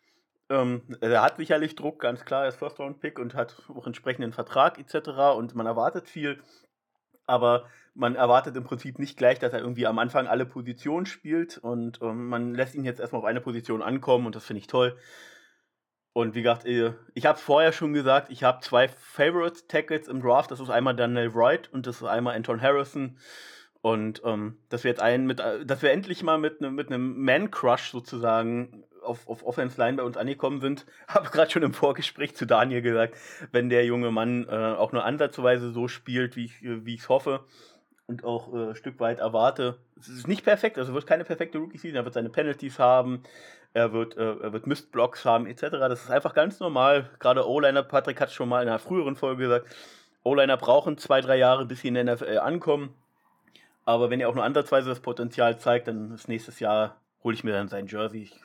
[0.49, 4.79] ähm, er hat sicherlich Druck, ganz klar, er ist First-Round-Pick und hat auch entsprechenden Vertrag
[4.79, 5.37] etc.
[5.37, 6.41] und man erwartet viel,
[7.27, 11.59] aber man erwartet im Prinzip nicht gleich, dass er irgendwie am Anfang alle Positionen spielt
[11.59, 14.67] und ähm, man lässt ihn jetzt erstmal auf eine Position ankommen und das finde ich
[14.67, 14.97] toll.
[16.13, 20.21] Und wie gesagt, äh, ich habe es vorher schon gesagt, ich habe zwei Favorite-Tackles im
[20.21, 20.51] Draft.
[20.51, 23.17] Das ist einmal Daniel Wright und das ist einmal Anton Harrison.
[23.81, 26.87] Und ähm, dass wir jetzt einen mit, äh, dass wir endlich mal mit, ne, mit
[26.87, 31.73] einem Man-Crush sozusagen auf, auf Offense Line bei uns angekommen sind, habe gerade schon im
[31.73, 33.15] Vorgespräch zu Daniel gesagt,
[33.51, 37.45] wenn der junge Mann äh, auch nur ansatzweise so spielt, wie ich wie ich hoffe
[38.09, 39.77] und auch äh, ein Stück weit erwarte.
[39.99, 43.23] Es ist nicht perfekt, also wird keine perfekte Rookie Season, er wird seine Penalties haben,
[43.73, 45.61] er wird äh, er wird Mistblocks haben etc.
[45.71, 47.09] Das ist einfach ganz normal.
[47.19, 49.75] Gerade O-Liner Patrick hat schon mal in einer früheren Folge gesagt,
[50.23, 52.93] O-Liner brauchen zwei, drei Jahre, bis sie in der NFL ankommen.
[53.85, 57.43] Aber wenn er auch nur ansatzweise das Potenzial zeigt, dann ist nächstes Jahr hole ich
[57.43, 58.23] mir dann sein Jersey.
[58.23, 58.39] Ich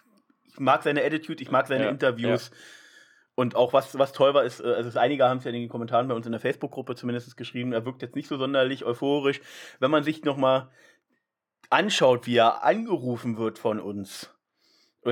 [0.54, 2.50] ich mag seine Attitude, ich mag seine ja, Interviews.
[2.50, 2.56] Ja.
[3.34, 5.68] Und auch was, was toll war, ist, äh, also einige haben es ja in den
[5.68, 9.40] Kommentaren bei uns in der Facebook-Gruppe zumindest geschrieben, er wirkt jetzt nicht so sonderlich euphorisch.
[9.80, 10.70] Wenn man sich nochmal
[11.70, 14.32] anschaut, wie er angerufen wird von uns,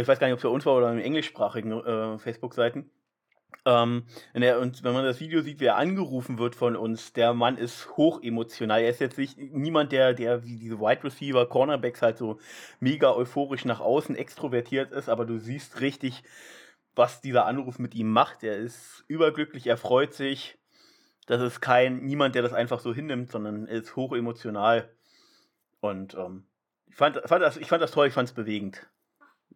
[0.00, 2.90] ich weiß gar nicht, ob es bei uns war oder in englischsprachigen äh, Facebook-Seiten,
[3.64, 7.12] ähm, wenn, er, und wenn man das Video sieht, wie er angerufen wird von uns,
[7.12, 8.82] der Mann ist hochemotional.
[8.82, 12.40] Er ist jetzt nicht niemand, der, der wie diese Wide Receiver, Cornerbacks halt so
[12.80, 16.24] mega euphorisch nach außen extrovertiert ist, aber du siehst richtig,
[16.96, 18.42] was dieser Anruf mit ihm macht.
[18.42, 20.58] Er ist überglücklich, er freut sich.
[21.26, 24.90] Das ist kein, niemand, der das einfach so hinnimmt, sondern er ist hochemotional.
[25.80, 26.46] Und ähm,
[26.88, 28.88] ich, fand, fand das, ich fand das toll, ich fand es bewegend.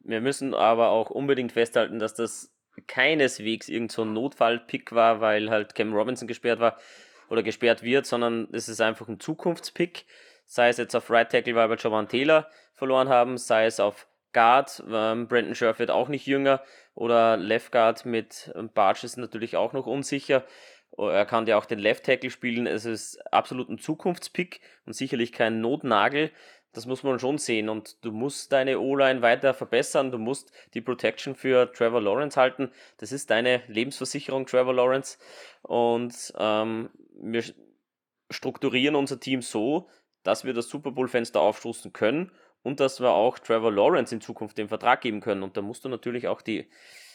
[0.07, 2.53] Wir müssen aber auch unbedingt festhalten, dass das
[2.87, 6.77] keineswegs irgend so ein Notfallpick war, weil halt Cam Robinson gesperrt war
[7.29, 10.05] oder gesperrt wird, sondern es ist einfach ein Zukunftspick.
[10.45, 14.07] Sei es jetzt auf Right Tackle, weil wir Jovan Taylor verloren haben, sei es auf
[14.33, 16.63] Guard, ähm, Brandon Scherf wird auch nicht jünger,
[16.95, 20.45] oder Left Guard mit ähm, Barge ist natürlich auch noch unsicher.
[20.99, 22.67] Er kann ja auch den Left Tackle spielen.
[22.67, 26.31] Es ist absolut ein Zukunftspick und sicherlich kein Notnagel
[26.77, 27.71] das muss man schon sehen.
[27.71, 30.13] Und du musst deine O-Line weiter verbessern.
[30.13, 32.71] Du musst die Protection für Trevor Lawrence halten.
[32.99, 35.17] Das ist deine Lebensversicherung, Trevor Lawrence.
[35.63, 37.43] Und ähm, wir
[38.31, 39.89] strukturieren unser Team so,
[40.23, 42.31] dass wir das Super Bowl-Fenster aufstoßen können
[42.63, 45.43] und dass wir auch Trevor Lawrence in Zukunft den Vertrag geben können.
[45.43, 46.69] Und da musst du natürlich auch die,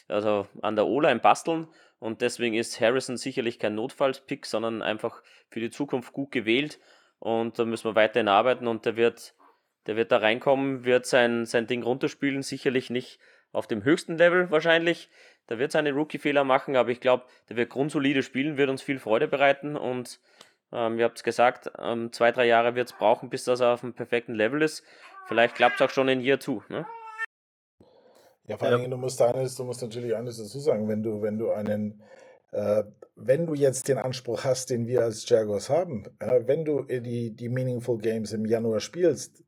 [0.08, 1.68] also an der O-Line basteln.
[2.00, 6.80] Und deswegen ist Harrison sicherlich kein Notfallspick, sondern einfach für die Zukunft gut gewählt.
[7.20, 9.36] Und da müssen wir weiterhin arbeiten und der wird
[9.86, 13.18] der wird da reinkommen, wird sein, sein Ding runterspielen, sicherlich nicht
[13.52, 15.10] auf dem höchsten Level wahrscheinlich.
[15.48, 18.98] Der wird seine Rookie-Fehler machen, aber ich glaube, der wird grundsolide spielen, wird uns viel
[18.98, 20.20] Freude bereiten und
[20.72, 23.80] ähm, ihr habt es gesagt, ähm, zwei, drei Jahre wird es brauchen, bis das auf
[23.80, 24.82] dem perfekten Level ist.
[25.26, 26.62] Vielleicht klappt es auch schon in Year 2.
[26.68, 26.86] Ne?
[28.46, 31.22] Ja, vor allen Dingen, du musst eines, du musst natürlich eines dazu sagen, wenn du,
[31.22, 32.02] wenn du einen,
[32.52, 36.82] äh, wenn du jetzt den Anspruch hast, den wir als Jaguars haben, äh, wenn du
[36.82, 39.44] die, die Meaningful Games im Januar spielst,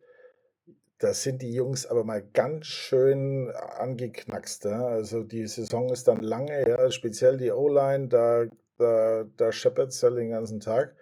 [0.99, 4.65] das sind die Jungs aber mal ganz schön angeknackst.
[4.65, 4.87] Ja?
[4.87, 8.45] Also die Saison ist dann lange, ja, speziell die O-Line, da,
[8.79, 10.95] da, da scheppert es ja den ganzen Tag.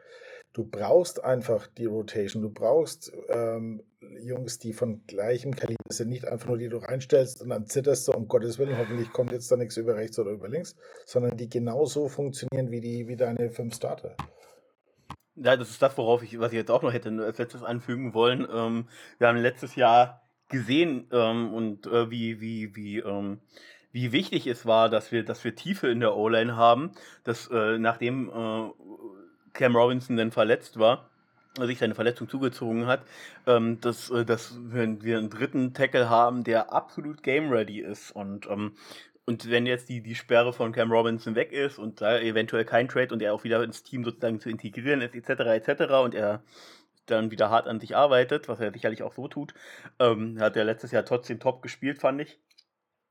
[0.52, 3.82] Du brauchst einfach die Rotation, du brauchst ähm,
[4.20, 8.08] Jungs, die von gleichem Kaliber sind, nicht einfach nur die du reinstellst und dann zitterst
[8.08, 10.76] du, um Gottes Willen, hoffentlich kommt jetzt da nichts über rechts oder über links,
[11.06, 14.14] sondern die genauso funktionieren wie, die, wie deine fünf Starter.
[15.34, 18.12] Ja, das ist das, worauf ich, was ich jetzt auch noch hätte als letztes anfügen
[18.12, 18.46] wollen.
[18.52, 18.86] Ähm,
[19.18, 23.40] wir haben letztes Jahr gesehen ähm, und äh, wie, wie, wie, ähm,
[23.92, 26.92] wie wichtig es war, dass wir, dass wir Tiefe in der O-Line haben,
[27.24, 28.70] dass äh, nachdem äh,
[29.54, 31.08] Cam Robinson dann verletzt war,
[31.58, 33.02] sich seine Verletzung zugezogen hat,
[33.46, 38.10] ähm, dass, äh, dass wir, wir einen dritten Tackle haben, der absolut game ready ist
[38.10, 38.72] und ähm,
[39.24, 42.88] und wenn jetzt die, die Sperre von Cam Robinson weg ist und da eventuell kein
[42.88, 46.42] Trade und er auch wieder ins Team sozusagen zu integrieren ist, etc., etc., und er
[47.06, 49.54] dann wieder hart an sich arbeitet, was er sicherlich auch so tut,
[49.98, 52.38] ähm, hat er letztes Jahr trotzdem top gespielt, fand ich.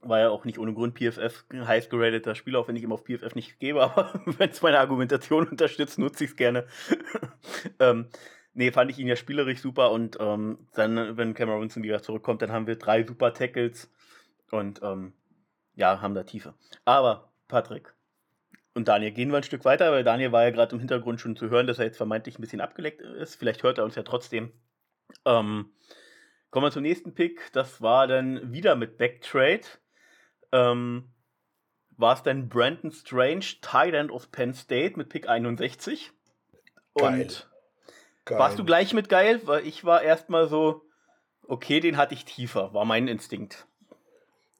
[0.02, 3.04] War ja auch nicht ohne Grund PFF heiß geradeter Spieler, auch wenn ich ihm auf
[3.04, 6.66] PFF nicht gebe, aber wenn es meine Argumentation unterstützt, nutze ich es gerne.
[7.80, 8.08] ähm,
[8.54, 12.42] nee, fand ich ihn ja spielerisch super und ähm, dann, wenn Cameron Robinson wieder zurückkommt,
[12.42, 13.92] dann haben wir drei super Tackles
[14.50, 15.14] und ähm,
[15.76, 16.54] ja, haben da Tiefe.
[16.86, 17.94] Aber, Patrick
[18.74, 21.36] und Daniel, gehen wir ein Stück weiter, weil Daniel war ja gerade im Hintergrund schon
[21.36, 23.36] zu hören, dass er jetzt vermeintlich ein bisschen abgeleckt ist.
[23.36, 24.52] Vielleicht hört er uns ja trotzdem.
[25.26, 25.74] Ähm,
[26.52, 27.52] kommen wir zum nächsten Pick.
[27.52, 29.66] Das war dann wieder mit Backtrade.
[30.54, 31.12] Ähm,
[31.98, 36.12] war es dann Brandon Strange, End aus Penn State mit Pick 61.
[36.96, 37.22] Geil.
[37.22, 37.50] Und
[38.24, 38.40] geil.
[38.40, 39.42] warst du gleich mit geil?
[39.44, 40.84] Weil ich war erstmal so,
[41.44, 43.68] okay, den hatte ich tiefer, war mein Instinkt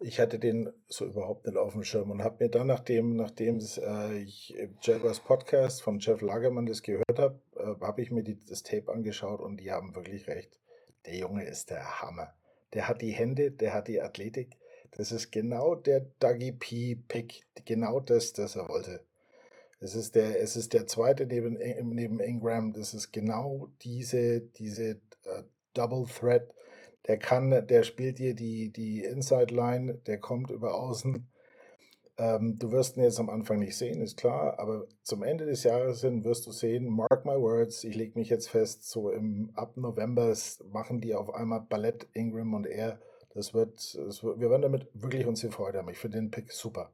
[0.02, 3.60] ich hatte den so überhaupt nicht auf dem Schirm und habe mir dann, nachdem, nachdem
[3.60, 8.38] äh, ich Jaguars Podcast von Jeff Lagermann das gehört habe, äh, habe ich mir die,
[8.46, 10.60] das Tape angeschaut und die haben wirklich recht.
[11.06, 12.34] Der Junge ist der Hammer.
[12.74, 14.58] Der hat die Hände, der hat die Athletik.
[14.92, 16.96] Das ist genau der Dougie P.
[16.96, 19.02] Pick, genau das, das er wollte.
[19.80, 21.58] Es ist der, es ist der zweite neben,
[21.94, 22.74] neben Ingram.
[22.74, 26.54] Das ist genau diese, diese uh, Double Threat
[27.08, 31.28] der kann, der spielt dir die, die Inside Line, der kommt über außen.
[32.18, 35.64] Ähm, du wirst ihn jetzt am Anfang nicht sehen, ist klar, aber zum Ende des
[35.64, 39.50] Jahres hin wirst du sehen, mark my words, ich lege mich jetzt fest, so im,
[39.56, 40.36] ab November
[40.72, 43.00] machen die auf einmal Ballett, Ingram und er.
[43.34, 45.90] Das wird, das wird wir werden damit wirklich uns hier Freude haben.
[45.90, 46.92] Ich finde den Pick super.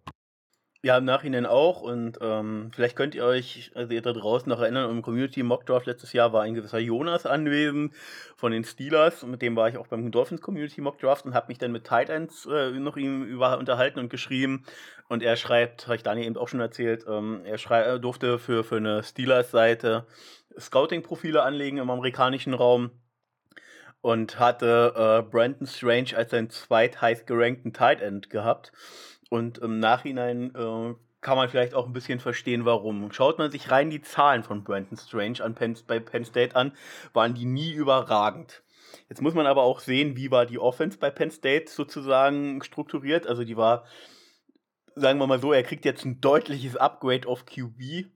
[0.87, 1.81] Ja, im Nachhinein auch.
[1.81, 5.65] Und ähm, vielleicht könnt ihr euch, also ihr da draußen noch erinnern, im Community Mock
[5.65, 7.93] Draft letztes Jahr war ein gewisser Jonas anwesend
[8.37, 9.21] von den Steelers.
[9.21, 11.73] Und mit dem war ich auch beim Dolphins Community Mock Draft und habe mich dann
[11.73, 14.63] mit Tight Ends äh, noch ihm über unterhalten und geschrieben.
[15.09, 18.63] Und er schreibt, habe ich Daniel eben auch schon erzählt, ähm, er schrei durfte für,
[18.63, 20.05] für eine Steelers-Seite
[20.57, 22.91] Scouting-Profile anlegen im amerikanischen Raum
[23.99, 28.71] und hatte äh, Brandon Strange als seinen zweitheiß gerankten Tight End gehabt.
[29.29, 33.11] Und im Nachhinein äh, kann man vielleicht auch ein bisschen verstehen, warum.
[33.11, 36.71] Schaut man sich rein die Zahlen von Brandon Strange an Penn, bei Penn State an,
[37.13, 38.63] waren die nie überragend.
[39.09, 43.27] Jetzt muss man aber auch sehen, wie war die Offense bei Penn State sozusagen strukturiert.
[43.27, 43.85] Also die war,
[44.95, 48.07] sagen wir mal so, er kriegt jetzt ein deutliches Upgrade auf QB.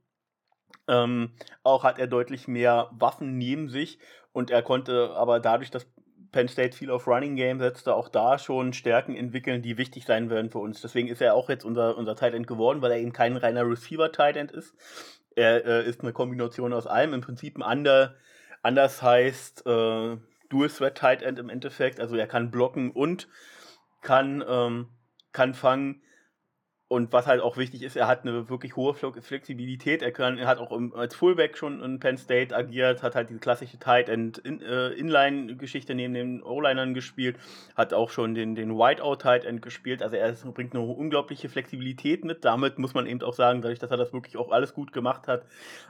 [0.88, 4.00] Ähm, auch hat er deutlich mehr Waffen neben sich
[4.32, 5.88] und er konnte aber dadurch, dass
[6.32, 10.30] Penn State viel auf Running Game setzte, auch da schon Stärken entwickeln, die wichtig sein
[10.30, 10.82] werden für uns.
[10.82, 13.68] Deswegen ist er auch jetzt unser, unser Tight End geworden, weil er eben kein reiner
[13.68, 14.74] Receiver-Tight End ist.
[15.36, 17.14] Er äh, ist eine Kombination aus allem.
[17.14, 18.16] Im Prinzip ein under,
[18.62, 20.18] anders heißt äh,
[20.50, 22.00] Dual Threat Tight End im Endeffekt.
[22.00, 23.28] Also er kann blocken und
[24.02, 24.88] kann, ähm,
[25.34, 26.02] kann fangen.
[26.92, 30.02] Und was halt auch wichtig ist, er hat eine wirklich hohe Flexibilität.
[30.02, 33.30] Er, kann, er hat auch im, als Fullback schon in Penn State agiert, hat halt
[33.30, 37.40] diese klassische Tight End in, äh, Inline-Geschichte neben den O-Linern gespielt,
[37.78, 40.04] hat auch schon den, den Whiteout Tight End gespielt.
[40.04, 42.44] Also er bringt eine unglaubliche Flexibilität mit.
[42.44, 45.30] Damit muss man eben auch sagen, dadurch, dass er das wirklich auch alles gut gemacht
[45.30, 45.46] hat,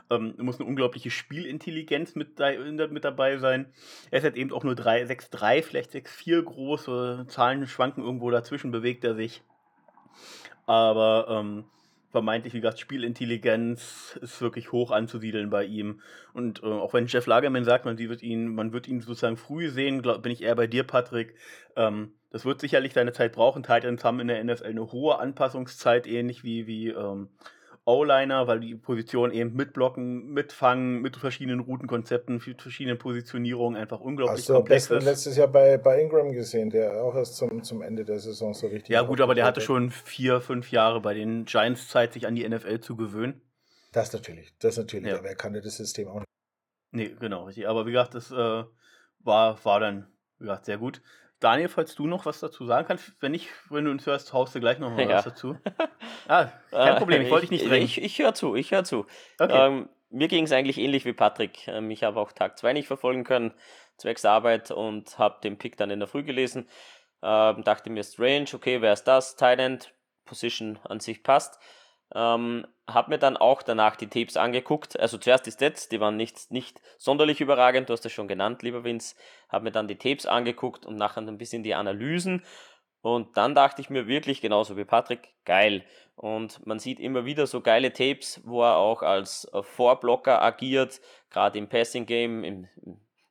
[0.08, 3.66] ähm, muss eine unglaubliche Spielintelligenz mit, mit dabei sein.
[4.12, 7.26] Er ist jetzt eben auch nur 6'3, vielleicht 6'4 groß.
[7.26, 9.42] Zahlen schwanken irgendwo dazwischen, bewegt er sich.
[10.66, 11.64] Aber ähm,
[12.12, 16.00] vermeintlich, wie gesagt, Spielintelligenz ist wirklich hoch anzusiedeln bei ihm.
[16.34, 19.68] Und äh, auch wenn Jeff Lagerman sagt, man wird ihn, man wird ihn sozusagen früh
[19.70, 21.34] sehen, glaub, bin ich eher bei dir, Patrick.
[21.74, 23.62] Ähm, das wird sicherlich seine Zeit brauchen.
[23.62, 27.28] Titans haben in der NFL eine hohe Anpassungszeit, ähnlich wie, wie ähm,
[27.84, 34.48] O-Liner, weil die Position eben mitblocken, mitfangen, mit verschiedenen Routenkonzepten, verschiedenen Positionierungen einfach unglaublich Hast
[34.48, 35.04] du komplex ist.
[35.04, 38.68] letztes Jahr bei, bei Ingram gesehen, der auch erst zum, zum Ende der Saison so
[38.68, 38.90] richtig.
[38.90, 42.36] Ja, gut, aber der hatte schon vier, fünf Jahre bei den Giants Zeit, sich an
[42.36, 43.40] die NFL zu gewöhnen.
[43.90, 45.18] Das natürlich, das natürlich, ja.
[45.18, 46.28] aber er kannte das System auch nicht.
[46.92, 47.66] Nee, genau, richtig.
[47.68, 48.64] Aber wie gesagt, das äh,
[49.20, 50.06] war, war dann,
[50.38, 51.02] wie gesagt, sehr gut.
[51.42, 54.54] Daniel, falls du noch was dazu sagen kannst, wenn nicht, wenn du uns hörst, haust
[54.54, 55.16] du gleich noch mal ja.
[55.16, 55.56] was dazu.
[56.28, 57.84] Ah, kein Problem, ich wollte dich nicht drängen.
[57.84, 59.06] Ich, ich höre zu, ich höre zu.
[59.38, 59.66] Okay.
[59.66, 61.66] Ähm, mir ging es eigentlich ähnlich wie Patrick.
[61.68, 63.52] Ähm, ich habe auch Tag 2 nicht verfolgen können,
[63.96, 66.68] zwecks Arbeit und habe den Pick dann in der Früh gelesen.
[67.22, 69.36] Ähm, dachte mir, Strange, okay, wer ist das?
[69.36, 71.58] Thailand, Position an sich passt.
[72.14, 74.98] Ähm, habe mir dann auch danach die Tapes angeguckt.
[74.98, 78.62] Also zuerst die Stats, die waren nicht, nicht sonderlich überragend, du hast das schon genannt,
[78.62, 79.14] lieber Vince.
[79.48, 82.44] Habe mir dann die Tapes angeguckt und nachher ein bisschen die Analysen.
[83.00, 85.84] Und dann dachte ich mir wirklich, genauso wie Patrick, geil.
[86.14, 91.00] Und man sieht immer wieder so geile Tapes, wo er auch als äh, Vorblocker agiert,
[91.30, 92.68] gerade im Passing Game, im,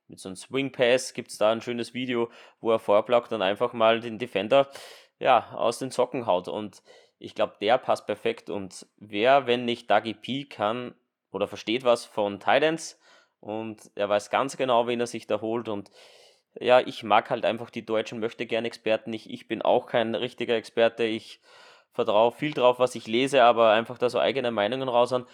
[0.08, 3.41] mit so einem Swing Pass gibt es da ein schönes Video, wo er vorblockt und
[3.41, 4.70] einfach mal den Defender
[5.20, 6.50] ja, aus den Socken haut.
[6.50, 6.84] Und
[7.22, 8.50] ich glaube, der passt perfekt.
[8.50, 10.96] Und wer, wenn nicht Dagi P, kann
[11.32, 13.00] oder versteht was von Titans
[13.40, 15.70] und er weiß ganz genau, wen er sich da holt.
[15.70, 15.92] Und
[16.60, 19.14] ja, ich mag halt einfach die deutschen möchte gern Experten.
[19.14, 21.04] Ich, ich bin auch kein richtiger Experte.
[21.04, 21.40] Ich
[21.94, 25.26] vertraue viel drauf, was ich lese, aber einfach da so eigene Meinungen raus an.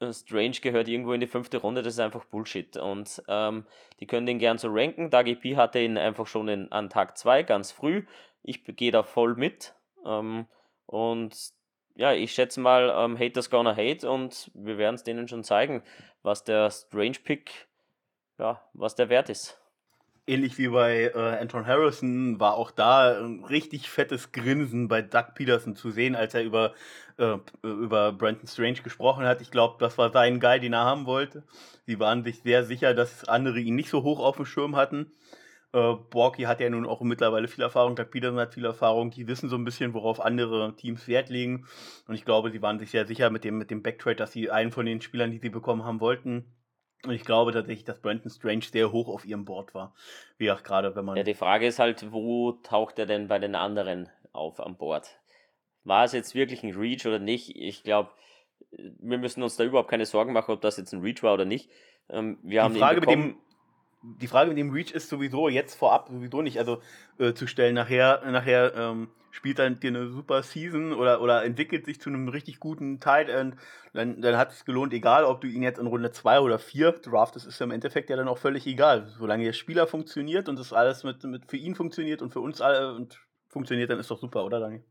[0.00, 2.76] Äh, Strange gehört irgendwo in die fünfte Runde, das ist einfach Bullshit.
[2.76, 3.66] Und ähm,
[4.00, 5.10] die können den gern so ranken.
[5.10, 8.04] Dagi P hatte ihn einfach schon in, an Tag 2 ganz früh.
[8.42, 9.74] Ich gehe da voll mit.
[10.06, 10.46] Ähm,
[10.86, 11.36] und
[11.94, 15.82] ja, ich schätze mal, ähm, Haters gonna hate und wir werden es denen schon zeigen,
[16.22, 17.68] was der Strange Pick,
[18.38, 19.58] ja, was der wert ist
[20.26, 25.34] ähnlich wie bei äh, Anton Harrison war auch da ein richtig fettes Grinsen bei Doug
[25.34, 26.74] Peterson zu sehen, als er über,
[27.18, 29.40] äh, über Brandon Strange gesprochen hat.
[29.40, 31.44] Ich glaube, das war sein Guy, den er haben wollte.
[31.86, 35.12] Sie waren sich sehr sicher, dass andere ihn nicht so hoch auf dem Schirm hatten.
[35.72, 39.26] Äh, Borky hat ja nun auch mittlerweile viel Erfahrung, Doug Peterson hat viel Erfahrung, die
[39.26, 41.66] wissen so ein bisschen, worauf andere Teams Wert legen.
[42.06, 44.50] Und ich glaube, sie waren sich sehr sicher mit dem, mit dem Backtrade, dass sie
[44.50, 46.56] einen von den Spielern, die sie bekommen haben wollten,
[47.04, 49.94] und ich glaube tatsächlich, dass Brandon Strange sehr hoch auf ihrem Board war.
[50.38, 51.16] Wie auch gerade, wenn man.
[51.16, 55.18] Ja, die Frage ist halt, wo taucht er denn bei den anderen auf am Board?
[55.84, 57.54] War es jetzt wirklich ein Reach oder nicht?
[57.54, 58.10] Ich glaube,
[58.70, 61.44] wir müssen uns da überhaupt keine Sorgen machen, ob das jetzt ein Reach war oder
[61.44, 61.70] nicht.
[62.08, 63.36] Ähm, wir haben die Frage mit dem
[64.20, 66.80] die Frage mit dem Reach ist sowieso jetzt vorab sowieso nicht also
[67.18, 67.74] äh, zu stellen.
[67.74, 72.28] Nachher, nachher ähm, spielt dann dir eine super Season oder, oder entwickelt sich zu einem
[72.28, 73.56] richtig guten Tight End,
[73.92, 76.92] dann, dann hat es gelohnt, egal ob du ihn jetzt in Runde 2 oder 4
[76.92, 79.06] draftest, ist ja im Endeffekt ja dann auch völlig egal.
[79.18, 82.60] Solange der Spieler funktioniert und das alles mit, mit für ihn funktioniert und für uns
[82.60, 84.84] alle und funktioniert, dann ist doch super, oder Daniel?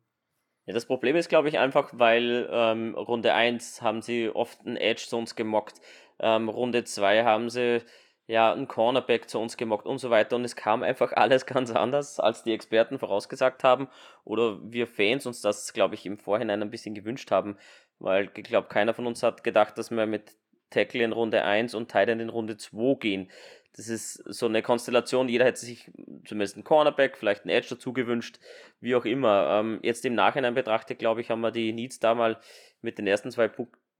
[0.65, 4.77] Ja, das Problem ist, glaube ich, einfach, weil ähm, Runde 1 haben sie oft einen
[4.77, 5.79] Edge uns gemockt.
[6.19, 7.83] Ähm, Runde 2 haben sie
[8.27, 10.35] ja, ein Cornerback zu uns gemacht und so weiter.
[10.35, 13.87] Und es kam einfach alles ganz anders, als die Experten vorausgesagt haben.
[14.23, 17.57] Oder wir Fans uns das, glaube ich, im Vorhinein ein bisschen gewünscht haben.
[17.99, 20.35] Weil ich glaube, keiner von uns hat gedacht, dass wir mit
[20.69, 23.31] Tackle in Runde 1 und Titan in Runde 2 gehen.
[23.75, 25.91] Das ist so eine Konstellation, jeder hätte sich
[26.25, 28.39] zumindest einen Cornerback, vielleicht einen Edge dazu gewünscht,
[28.79, 29.59] wie auch immer.
[29.59, 32.39] Ähm, jetzt im Nachhinein betrachtet, glaube ich, haben wir die Needs da mal
[32.81, 33.51] mit den ersten zwei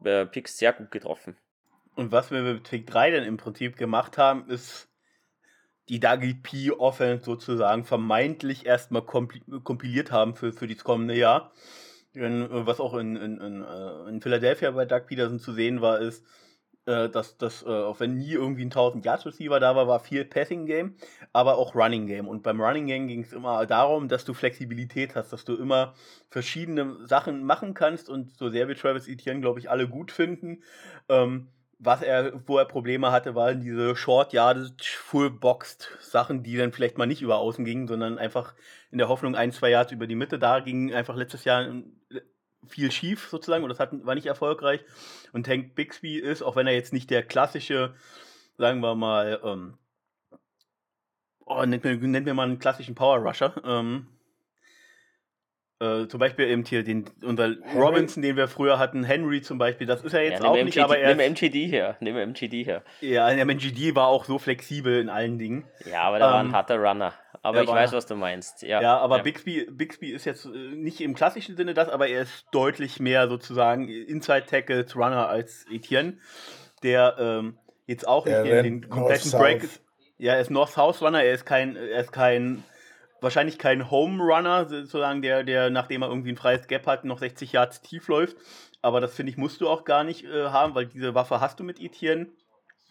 [0.06, 1.38] äh, Picks sehr gut getroffen.
[1.96, 4.90] Und was wir mit Pick 3 dann im Prinzip gemacht haben, ist
[5.90, 11.52] die Dagi P Offense sozusagen vermeintlich erstmal kompiliert haben für, für das kommende Jahr.
[12.16, 15.82] Denn, äh, was auch in, in, in, äh, in Philadelphia bei Doug Peterson zu sehen
[15.82, 16.26] war, ist,
[16.86, 20.24] äh, dass, dass auch wenn nie irgendwie ein 1000 Yards Receiver da war, war viel
[20.26, 20.96] Passing Game,
[21.34, 22.28] aber auch Running Game.
[22.28, 25.94] Und beim Running Game ging es immer darum, dass du Flexibilität hast, dass du immer
[26.30, 30.64] verschiedene Sachen machen kannst und so sehr wir Travis Etienne, glaube ich, alle gut finden.
[31.10, 31.50] Ähm,
[31.86, 36.72] was er, wo er Probleme hatte, waren diese Short Yardage, Full Boxed Sachen, die dann
[36.72, 38.54] vielleicht mal nicht über außen gingen, sondern einfach
[38.92, 40.40] in der Hoffnung ein, zwei Yards über die Mitte.
[40.40, 41.68] Da ging einfach letztes Jahr
[42.68, 44.82] viel schief sozusagen und das hat, war nicht erfolgreich.
[45.34, 47.94] Und Tank Bixby ist, auch wenn er jetzt nicht der klassische,
[48.58, 49.78] sagen wir mal, ähm,
[51.46, 54.08] oh, nennt mir, nennt mir mal einen klassischen Power Rusher, ähm,
[55.86, 57.80] äh, zum Beispiel eben hier den, unser Henry?
[57.80, 60.80] Robinson, den wir früher hatten, Henry zum Beispiel, das ist er jetzt ja, auch nicht,
[60.80, 61.16] aber er.
[61.16, 62.84] Nimm MGD her, nimm MGD her.
[63.02, 65.66] Ja, der MGD war auch so flexibel in allen Dingen.
[65.90, 67.14] Ja, aber der ähm, war ein ähm, harter Runner.
[67.42, 68.64] Aber ich weiß, was du meinst.
[68.64, 69.24] Ja, ja aber ja.
[69.24, 73.28] Bixby, Bixby ist jetzt äh, nicht im klassischen Sinne das, aber er ist deutlich mehr
[73.28, 76.18] sozusagen Inside Tackles Runner als Etienne,
[76.82, 79.70] der ähm, jetzt auch nicht in den kompletten Break.
[80.18, 82.64] Ja, er ist North-South Runner, er ist kein, er ist kein
[83.22, 87.20] wahrscheinlich kein Home Runner, sozusagen, der, der, nachdem er irgendwie ein freies Gap hat, noch
[87.20, 88.38] 60 Yards tief läuft.
[88.82, 91.60] Aber das finde ich, musst du auch gar nicht äh, haben, weil diese Waffe hast
[91.60, 92.28] du mit Etienne.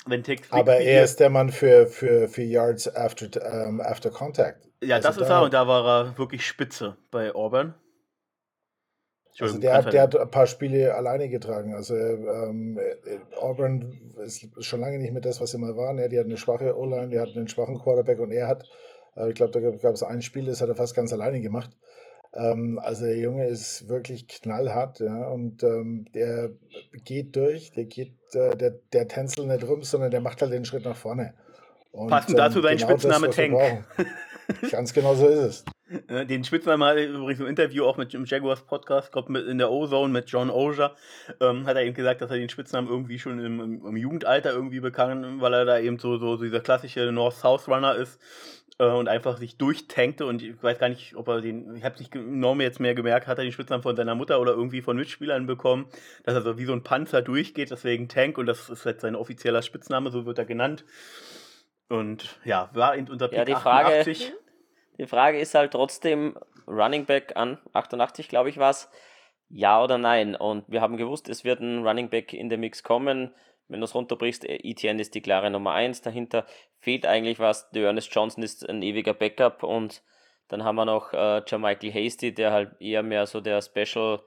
[0.06, 4.68] Wenn Tex Aber er ist der Mann für, für, für Yards after, um, after Contact.
[4.82, 7.74] Ja, also das ist er und da war er wirklich spitze bei Auburn.
[9.40, 11.74] Also der hat, der hat ein paar Spiele alleine getragen.
[11.74, 12.78] Also ähm,
[13.40, 15.96] Auburn ist schon lange nicht mehr das, was sie mal waren.
[16.08, 18.64] Die hat eine schwache O-Line, die hat einen schwachen Quarterback und er hat
[19.28, 21.70] ich glaube, da gab es ein Spiel, das hat er fast ganz alleine gemacht.
[22.34, 26.50] Ähm, also der Junge ist wirklich knallhart ja, und ähm, der
[27.04, 30.64] geht durch, der geht, äh, der, der tänzelt nicht rum, sondern der macht halt den
[30.64, 31.34] Schritt nach vorne.
[31.92, 33.84] Und, Passend dazu ähm, dein genau Spitzname das, Tank.
[34.70, 35.64] Ganz genau so ist es.
[36.28, 39.70] Den Spitznamen hat er übrigens im Interview auch mit dem Jaguars Podcast, glaube in der
[39.70, 40.92] O-Zone mit John Oja,
[41.40, 44.52] ähm, hat er eben gesagt, dass er den Spitznamen irgendwie schon im, im, im, Jugendalter
[44.52, 48.18] irgendwie bekam, weil er da eben so, so dieser klassische North-South-Runner ist
[48.78, 51.98] äh, und einfach sich durchtankte und ich weiß gar nicht, ob er den, ich habe
[51.98, 54.96] nicht enorm jetzt mehr gemerkt, hat er den Spitznamen von seiner Mutter oder irgendwie von
[54.96, 55.86] Mitspielern bekommen,
[56.24, 59.16] dass er so wie so ein Panzer durchgeht, deswegen Tank und das ist jetzt sein
[59.16, 60.84] offizieller Spitzname, so wird er genannt.
[61.88, 64.04] Und ja, war in unser Pick ja, die Frage,
[64.98, 68.90] Die Frage ist halt trotzdem Running Back an 88, glaube ich, was.
[69.48, 70.34] Ja oder nein?
[70.34, 73.34] Und wir haben gewusst, es wird ein Running Back in der Mix kommen.
[73.68, 76.02] Wenn du es runterbrichst, ETN ist die klare Nummer 1.
[76.02, 76.46] Dahinter
[76.80, 77.70] fehlt eigentlich was.
[77.70, 80.02] Der Ernest Johnson ist ein ewiger Backup und
[80.48, 84.20] dann haben wir noch äh, Jermichael Hasty, der halt eher mehr so der Special,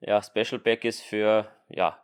[0.00, 2.03] ja, Special Back ist für ja,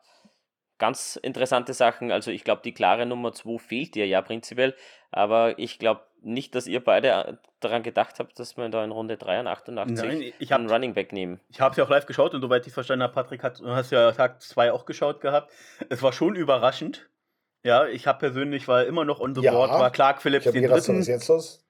[0.80, 2.10] ganz interessante Sachen.
[2.10, 4.74] Also ich glaube, die klare Nummer 2 fehlt dir ja prinzipiell,
[5.12, 8.90] aber ich glaube nicht, dass ihr beide äh, daran gedacht habt, dass wir da in
[8.90, 11.40] Runde 3 und 88 Nein, ich hab, einen Running Back nehmen.
[11.48, 13.92] Ich habe es ja auch live geschaut und soweit ich verstanden habe, Patrick hat, hast
[13.92, 15.52] ja Tag 2 auch geschaut gehabt.
[15.88, 17.08] Es war schon überraschend.
[17.62, 20.62] Ja, ich habe persönlich war immer noch on the ja, board, war Clark Phillips den
[20.62, 20.98] gedacht, dritten.
[20.98, 21.66] Was jetzt los?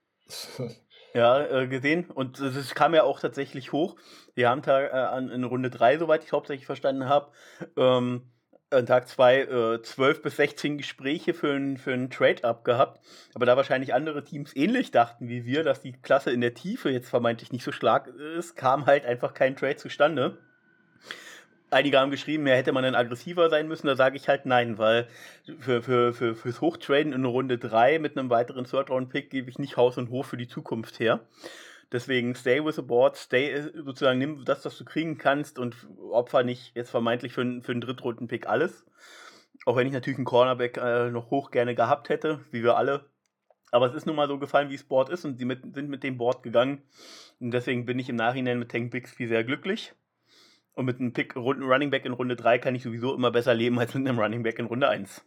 [1.15, 2.09] ja, äh, gesehen.
[2.11, 3.97] Und es kam ja auch tatsächlich hoch.
[4.35, 7.33] Wir haben da äh, in Runde 3, soweit ich hauptsächlich verstanden habe,
[7.77, 8.31] ähm,
[8.71, 13.01] an Tag 2 äh, 12 bis 16 Gespräche für einen für Trade-Up gehabt.
[13.35, 16.91] Aber da wahrscheinlich andere Teams ähnlich dachten wie wir, dass die Klasse in der Tiefe
[16.91, 20.39] jetzt vermeintlich nicht so stark ist, kam halt einfach kein Trade zustande.
[21.73, 23.87] Einige haben geschrieben, ja, hätte man dann aggressiver sein müssen.
[23.87, 25.07] Da sage ich halt nein, weil
[25.61, 29.77] für, für, für, fürs Hochtraden in Runde 3 mit einem weiteren Third-Round-Pick gebe ich nicht
[29.77, 31.21] Haus und Hof für die Zukunft her.
[31.93, 35.89] Deswegen stay with the board, stay äh, sozusagen, nimm das, was du kriegen kannst und
[36.13, 38.87] opfer nicht jetzt vermeintlich für, für einen Drittrunden-Pick alles.
[39.67, 43.05] Auch wenn ich natürlich einen Cornerback äh, noch hoch gerne gehabt hätte, wie wir alle.
[43.73, 45.89] Aber es ist nun mal so gefallen, wie das Board ist und sie mit, sind
[45.89, 46.83] mit dem Board gegangen.
[47.41, 49.93] Und deswegen bin ich im Nachhinein mit Tank Bixby sehr glücklich.
[50.75, 53.79] Und mit einem Pick Running Back in Runde 3 kann ich sowieso immer besser leben
[53.79, 55.25] als mit einem Running Back in Runde 1.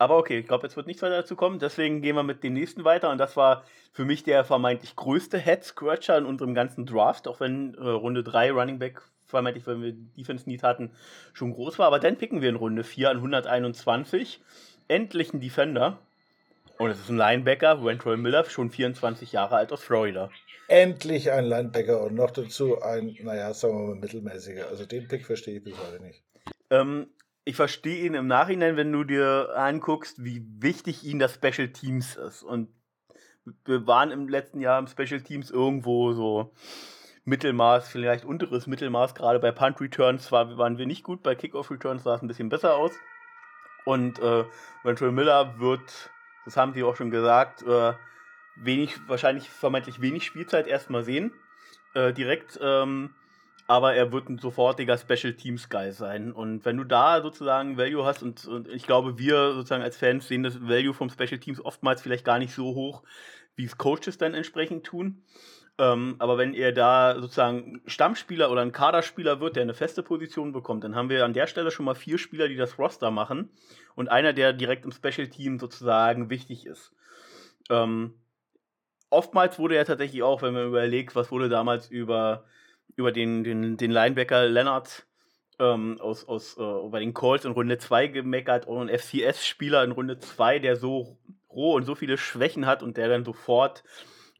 [0.00, 1.58] Aber okay, ich glaube, jetzt wird nichts weiter dazu kommen.
[1.58, 3.10] Deswegen gehen wir mit dem nächsten weiter.
[3.10, 7.74] Und das war für mich der vermeintlich größte Head-Scratcher in unserem ganzen Draft, auch wenn
[7.74, 10.90] äh, Runde 3 Running Back, vermeintlich, wenn wir Defense Need hatten,
[11.34, 11.86] schon groß war.
[11.86, 14.40] Aber dann picken wir in Runde 4 an 121
[14.88, 15.98] endlich einen Defender.
[16.78, 20.30] Und es ist ein Linebacker, Rentroy Miller, schon 24 Jahre alt aus Florida.
[20.68, 24.66] Endlich ein Linebacker und noch dazu ein, naja, sagen wir mal, mittelmäßiger.
[24.68, 26.22] Also den Pick verstehe ich bis heute nicht.
[26.70, 27.08] Ähm,
[27.50, 32.14] ich verstehe ihn im Nachhinein, wenn du dir anguckst, wie wichtig ihm das Special Teams
[32.14, 32.44] ist.
[32.44, 32.68] Und
[33.64, 36.54] wir waren im letzten Jahr im Special Teams irgendwo so
[37.24, 41.72] Mittelmaß, vielleicht unteres Mittelmaß, gerade bei Punt Returns war, waren wir nicht gut, bei Kickoff
[41.72, 42.92] Returns sah es ein bisschen besser aus.
[43.84, 44.44] Und äh,
[44.84, 46.10] Ventura Miller wird,
[46.44, 47.94] das haben sie auch schon gesagt, äh,
[48.54, 51.32] wenig, wahrscheinlich vermeintlich wenig Spielzeit erstmal sehen.
[51.94, 53.12] Äh, direkt ähm,
[53.70, 56.32] aber er wird ein sofortiger Special Teams Guy sein.
[56.32, 60.26] Und wenn du da sozusagen Value hast, und, und ich glaube, wir sozusagen als Fans
[60.26, 63.04] sehen das Value vom Special Teams oftmals vielleicht gar nicht so hoch,
[63.54, 65.22] wie es Coaches dann entsprechend tun.
[65.78, 70.50] Ähm, aber wenn er da sozusagen Stammspieler oder ein Kaderspieler wird, der eine feste Position
[70.50, 73.50] bekommt, dann haben wir an der Stelle schon mal vier Spieler, die das Roster machen
[73.94, 76.92] und einer, der direkt im Special Team sozusagen wichtig ist.
[77.70, 78.14] Ähm,
[79.10, 82.46] oftmals wurde er tatsächlich auch, wenn man überlegt, was wurde damals über
[82.96, 85.06] über den, den, den Linebacker Leonard
[85.58, 89.92] ähm, aus, aus äh, bei den Colts in Runde 2 gemeckert und ein FCS-Spieler in
[89.92, 91.18] Runde 2, der so
[91.50, 93.84] roh und so viele Schwächen hat und der dann sofort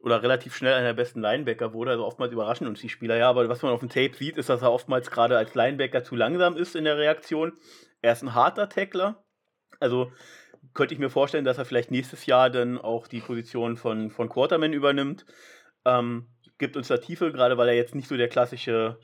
[0.01, 1.91] oder relativ schnell einer der besten Linebacker wurde.
[1.91, 4.49] Also oftmals überraschen uns die Spieler ja, aber was man auf dem Tape sieht, ist,
[4.49, 7.53] dass er oftmals gerade als Linebacker zu langsam ist in der Reaktion.
[8.01, 9.23] Er ist ein harter Tackler.
[9.79, 10.11] Also
[10.73, 14.29] könnte ich mir vorstellen, dass er vielleicht nächstes Jahr dann auch die Position von, von
[14.29, 15.25] Quarterman übernimmt.
[15.85, 16.27] Ähm,
[16.61, 18.97] gibt uns da Tiefe, gerade weil er jetzt nicht so der klassische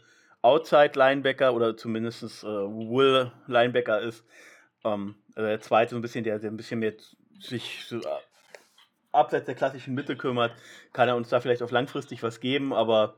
[0.44, 4.24] Outside-Linebacker oder zumindest äh, Will-Linebacker ist.
[4.86, 6.94] Ähm, also der zweite so ein bisschen, der, der ein bisschen mehr
[7.40, 8.06] sich so, äh,
[9.12, 10.54] abseits der klassischen Mitte kümmert,
[10.94, 13.16] kann er uns da vielleicht auf langfristig was geben, aber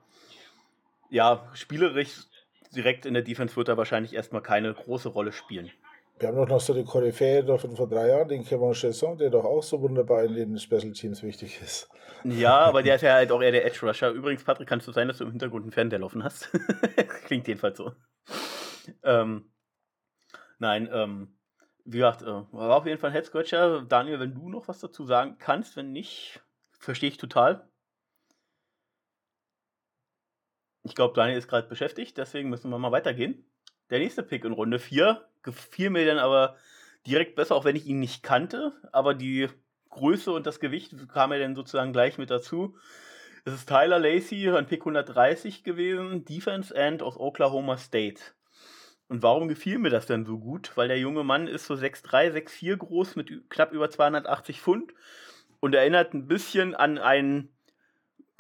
[1.10, 2.22] ja, spielerisch
[2.74, 5.70] direkt in der Defense wird er wahrscheinlich erstmal keine große Rolle spielen.
[6.20, 9.30] Wir haben doch noch so die Koryphäe von vor drei Jahren, den Kevin Chesson, der
[9.30, 11.90] doch auch so wunderbar in den Special Teams wichtig ist.
[12.26, 14.12] Ja, aber der ist ja halt auch eher der Edge Rusher.
[14.12, 16.50] Übrigens, Patrick, kannst du sein, dass du im Hintergrund einen Fernseher laufen hast?
[17.26, 17.94] Klingt jedenfalls so.
[19.04, 19.50] Ähm,
[20.58, 21.40] nein, ähm,
[21.86, 23.84] wie gesagt, äh, war auf jeden Fall ein Head Scratcher.
[23.84, 26.42] Daniel, wenn du noch was dazu sagen kannst, wenn nicht,
[26.72, 27.70] verstehe ich total.
[30.84, 33.46] Ich glaube, Daniel ist gerade beschäftigt, deswegen müssen wir mal weitergehen.
[33.90, 36.58] Der nächste Pick in Runde 4 gefiel mir dann aber
[37.08, 38.74] direkt besser, auch wenn ich ihn nicht kannte.
[38.92, 39.48] Aber die
[39.90, 42.78] Größe und das Gewicht kam mir dann sozusagen gleich mit dazu.
[43.46, 48.22] Es ist Tyler Lacey, ein Pick 130 gewesen, Defense End aus Oklahoma State.
[49.08, 50.72] Und warum gefiel mir das denn so gut?
[50.76, 54.94] Weil der junge Mann ist so 6'3, 6'4 groß mit knapp über 280 Pfund
[55.62, 57.50] und erinnert ein bisschen an einen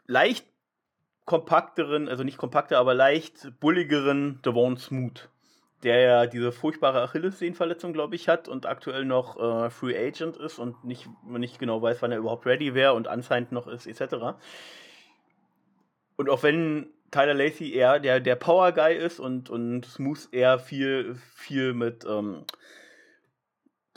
[0.05, 0.45] leicht
[1.25, 5.29] kompakteren, also nicht kompakter, aber leicht bulligeren Devon Smoot
[5.83, 10.59] der ja diese furchtbare Achillessehnenverletzung, glaube ich, hat und aktuell noch äh, Free Agent ist
[10.59, 14.35] und nicht, nicht genau weiß, wann er überhaupt ready wäre und anscheinend noch ist, etc.
[16.17, 20.59] Und auch wenn Tyler Lacey eher der, der Power Guy ist und, und Smooth eher
[20.59, 22.43] viel, viel mit ähm,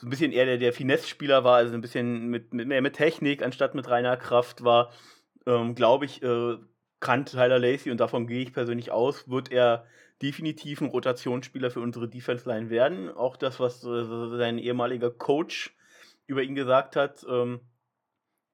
[0.00, 2.94] so ein bisschen eher der, der Finesse-Spieler war, also ein bisschen mit, mit, mehr mit
[2.94, 4.92] Technik anstatt mit reiner Kraft war,
[5.46, 6.56] ähm, glaube ich, äh,
[7.02, 9.84] kann Tyler Lacey, und davon gehe ich persönlich aus, wird er
[10.22, 13.10] definitiv ein Rotationsspieler für unsere Defense-Line werden.
[13.10, 15.76] Auch das, was äh, sein ehemaliger Coach
[16.26, 17.60] über ihn gesagt hat, ähm,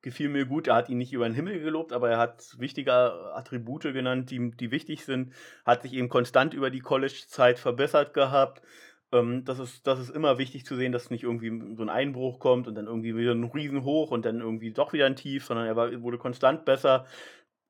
[0.00, 0.66] gefiel mir gut.
[0.66, 2.92] Er hat ihn nicht über den Himmel gelobt, aber er hat wichtige
[3.34, 5.34] Attribute genannt, die, die wichtig sind.
[5.66, 8.62] Hat sich eben konstant über die College-Zeit verbessert gehabt.
[9.12, 12.38] Ähm, das, ist, das ist immer wichtig zu sehen, dass nicht irgendwie so ein Einbruch
[12.38, 15.66] kommt und dann irgendwie wieder ein Riesenhoch und dann irgendwie doch wieder ein Tief, sondern
[15.66, 17.04] er war, wurde konstant besser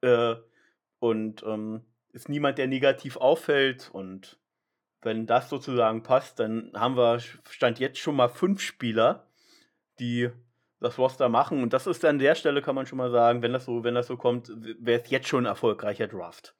[0.02, 0.36] äh,
[0.98, 1.82] und ähm,
[2.12, 3.90] ist niemand, der negativ auffällt.
[3.92, 4.38] Und
[5.02, 9.26] wenn das sozusagen passt, dann haben wir Stand jetzt schon mal fünf Spieler,
[9.98, 10.30] die
[10.80, 11.62] das Roster machen.
[11.62, 13.94] Und das ist an der Stelle, kann man schon mal sagen, wenn das so, wenn
[13.94, 16.54] das so kommt, wäre es jetzt schon ein erfolgreicher Draft.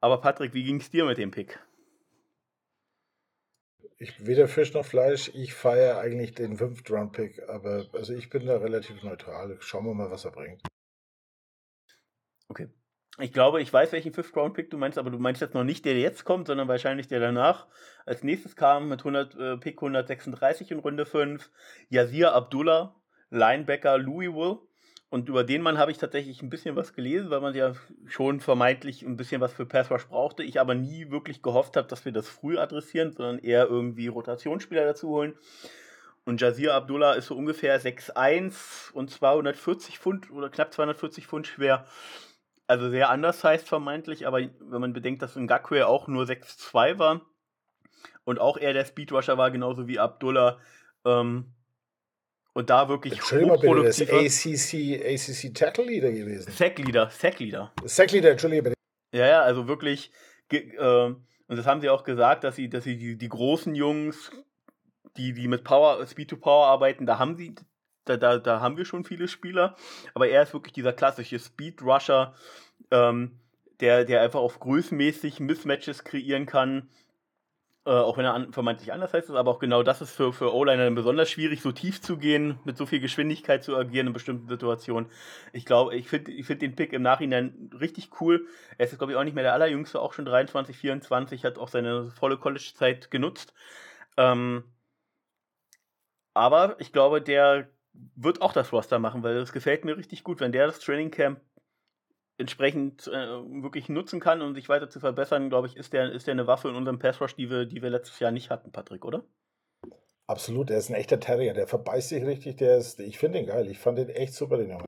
[0.00, 1.58] Aber Patrick, wie ging es dir mit dem Pick?
[3.98, 5.30] Ich weder Fisch noch Fleisch.
[5.34, 9.56] Ich feiere eigentlich den 5th Round Pick, aber also ich bin da relativ neutral.
[9.60, 10.60] Schauen wir mal, was er bringt.
[13.18, 15.64] Ich glaube, ich weiß, welchen Fifth Round Pick du meinst, aber du meinst jetzt noch
[15.64, 17.66] nicht der, der jetzt kommt, sondern wahrscheinlich der danach.
[18.04, 21.50] Als nächstes kam mit 100, äh, Pick 136 in Runde 5
[21.88, 22.94] Yazir Abdullah
[23.30, 24.58] Linebacker Louisville.
[25.08, 27.72] Und über den Mann habe ich tatsächlich ein bisschen was gelesen, weil man ja
[28.06, 30.42] schon vermeintlich ein bisschen was für Pass Rush brauchte.
[30.42, 34.84] Ich aber nie wirklich gehofft habe, dass wir das früh adressieren, sondern eher irgendwie Rotationsspieler
[34.84, 35.34] dazu holen.
[36.24, 41.86] Und Jazir Abdullah ist so ungefähr 6'1 und 240 Pfund oder knapp 240 Pfund schwer.
[42.66, 47.20] Also sehr anders heißt vermeintlich, aber wenn man bedenkt, dass Ngakwe auch nur 6'2 war
[48.24, 50.58] und auch er der Speedrusher war, genauso wie Abdullah,
[51.04, 51.52] ähm,
[52.56, 56.50] und da wirklich ist ACC, ACC Tackle Leader gewesen.
[56.50, 57.70] Sack Leader, Sack Leader.
[57.84, 58.76] Sack Leader, Entschuldigung bitte.
[59.12, 60.10] Ja, ja, also wirklich,
[60.50, 61.12] äh,
[61.48, 64.30] und das haben sie auch gesagt, dass sie, dass sie die, die großen Jungs,
[65.18, 67.54] die, die mit Power, Speed to Power arbeiten, da haben sie,
[68.06, 69.76] da, da, da haben wir schon viele Spieler,
[70.14, 72.34] aber er ist wirklich dieser klassische Speed Rusher,
[72.90, 73.38] ähm,
[73.80, 76.88] der, der einfach auf größenmäßig Mismatches kreieren kann
[77.86, 80.52] äh, auch wenn er an, vermeintlich anders heißt, aber auch genau das ist für, für
[80.52, 84.48] O-Liner besonders schwierig, so tief zu gehen, mit so viel Geschwindigkeit zu agieren in bestimmten
[84.48, 85.08] Situationen.
[85.52, 88.46] Ich glaube, ich finde ich find den Pick im Nachhinein richtig cool.
[88.76, 91.68] Er ist, glaube ich, auch nicht mehr der allerjüngste, auch schon 23, 24, hat auch
[91.68, 93.54] seine volle College-Zeit genutzt.
[94.16, 94.64] Ähm,
[96.34, 97.68] aber ich glaube, der
[98.14, 101.10] wird auch das Roster machen, weil es gefällt mir richtig gut, wenn der das Training
[101.10, 101.40] Camp
[102.38, 103.12] entsprechend äh,
[103.62, 106.46] wirklich nutzen kann, um sich weiter zu verbessern, glaube ich, ist der, ist der eine
[106.46, 109.24] Waffe in unserem Pass Rush, die wir, die wir letztes Jahr nicht hatten, Patrick, oder?
[110.26, 113.46] Absolut, er ist ein echter Terrier, der verbeißt sich richtig, der ist, ich finde ihn
[113.46, 114.86] geil, ich fand den echt super, den Jungen.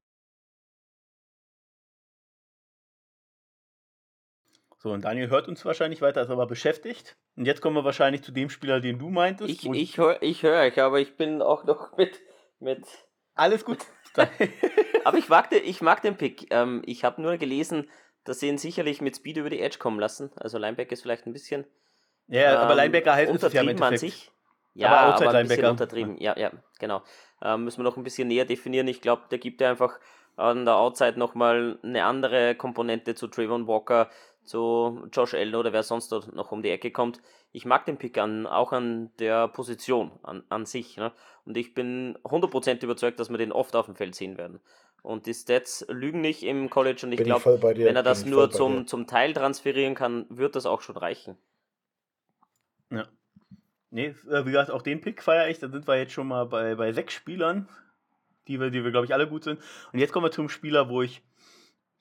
[4.80, 7.16] So, und Daniel hört uns wahrscheinlich weiter, ist aber beschäftigt.
[7.36, 9.50] Und jetzt kommen wir wahrscheinlich zu dem Spieler, den du meintest.
[9.50, 12.20] Ich, ich höre ich hör euch, aber ich bin auch noch mit.
[12.60, 12.86] Mit
[13.34, 13.78] Alles gut.
[15.04, 16.46] Aber ich mag, den, ich mag den Pick.
[16.50, 17.88] Ähm, ich habe nur gelesen,
[18.24, 20.30] dass sie ihn sicherlich mit Speed über die Edge kommen lassen.
[20.36, 21.64] Also Linebacker ist vielleicht ein bisschen.
[22.26, 24.30] Ja, ähm, aber Linebacker heißt es ja an sich.
[24.74, 26.18] Ja, aber, aber ein bisschen untertrieben.
[26.18, 27.02] Ja, ja, genau.
[27.42, 28.86] Ähm, müssen wir noch ein bisschen näher definieren.
[28.86, 29.98] Ich glaube, der gibt ja einfach
[30.36, 34.08] an der Outside nochmal eine andere Komponente zu Trayvon Walker,
[34.44, 37.20] zu Josh Allen oder wer sonst dort noch um die Ecke kommt.
[37.52, 40.96] Ich mag den Pick an, auch an der Position an, an sich.
[40.96, 41.12] Ne?
[41.44, 44.60] Und ich bin 100% überzeugt, dass wir den oft auf dem Feld sehen werden.
[45.02, 48.86] Und die Stats lügen nicht im College und ich glaube, wenn er das nur zum,
[48.86, 51.38] zum Teil transferieren kann, wird das auch schon reichen.
[52.90, 53.06] Ja.
[53.90, 55.58] Nee, äh, wie gesagt, auch den Pick feiere ich.
[55.60, 57.68] Da sind wir jetzt schon mal bei, bei sechs Spielern,
[58.48, 59.60] die wir, die wir glaube ich, alle gut sind.
[59.92, 61.22] Und jetzt kommen wir zum Spieler, wo ich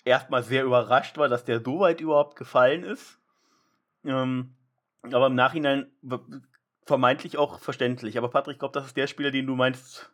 [0.03, 3.19] erstmal sehr überrascht war, dass der so weit überhaupt gefallen ist.
[4.03, 4.56] Ähm,
[5.03, 5.91] aber im Nachhinein
[6.85, 8.17] vermeintlich auch verständlich.
[8.17, 10.11] Aber Patrick, ich glaube, das ist der Spieler, den du meinst,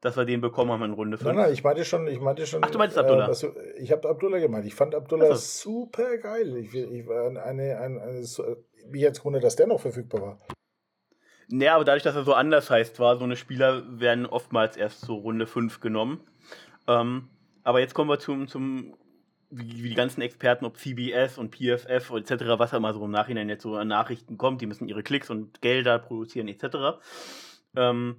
[0.00, 1.26] dass wir den bekommen haben in Runde 5.
[1.28, 2.62] Nein, nein, ich meinte schon, ich meinte schon.
[2.62, 3.24] Ach, du meinst Abdullah?
[3.24, 4.66] Äh, also, ich habe Abdullah gemeint.
[4.66, 5.36] Ich fand Abdullah also.
[5.36, 6.56] super geil.
[6.56, 8.24] Ich, ich war eine, eine, eine, eine
[8.90, 10.38] mich jetzt wundert, dass der noch verfügbar war.
[11.48, 15.00] Naja, aber dadurch, dass er so anders heißt, war so eine Spieler werden oftmals erst
[15.02, 16.20] so Runde 5 genommen.
[16.88, 17.28] Ähm,
[17.62, 18.96] aber jetzt kommen wir zum, zum
[19.50, 23.10] wie, wie, die ganzen Experten, ob CBS und PFF etc., was da mal so im
[23.10, 26.98] Nachhinein jetzt so an Nachrichten kommt, die müssen ihre Klicks und Gelder produzieren etc.
[27.76, 28.16] Ähm,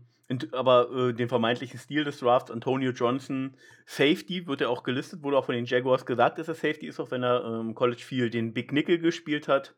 [0.51, 3.55] aber äh, den vermeintlichen Stil des Drafts, Antonio Johnson,
[3.86, 6.99] Safety, wird er auch gelistet, wurde auch von den Jaguars gesagt, dass er Safety ist,
[6.99, 9.75] auch wenn er im ähm, College viel den Big Nickel gespielt hat.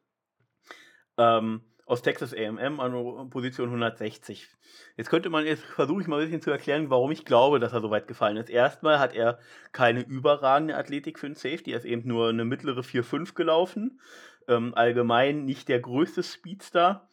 [1.18, 4.48] Ähm, aus Texas AM an Position 160.
[4.96, 7.74] Jetzt könnte man, jetzt versuche ich mal ein bisschen zu erklären, warum ich glaube, dass
[7.74, 8.52] er so weit gefallen ist.
[8.52, 9.40] Erstmal hat er
[9.72, 14.00] keine überragende Athletik für einen Safety, er ist eben nur eine mittlere 4-5 gelaufen.
[14.48, 17.10] Ähm, allgemein nicht der größte Speedstar.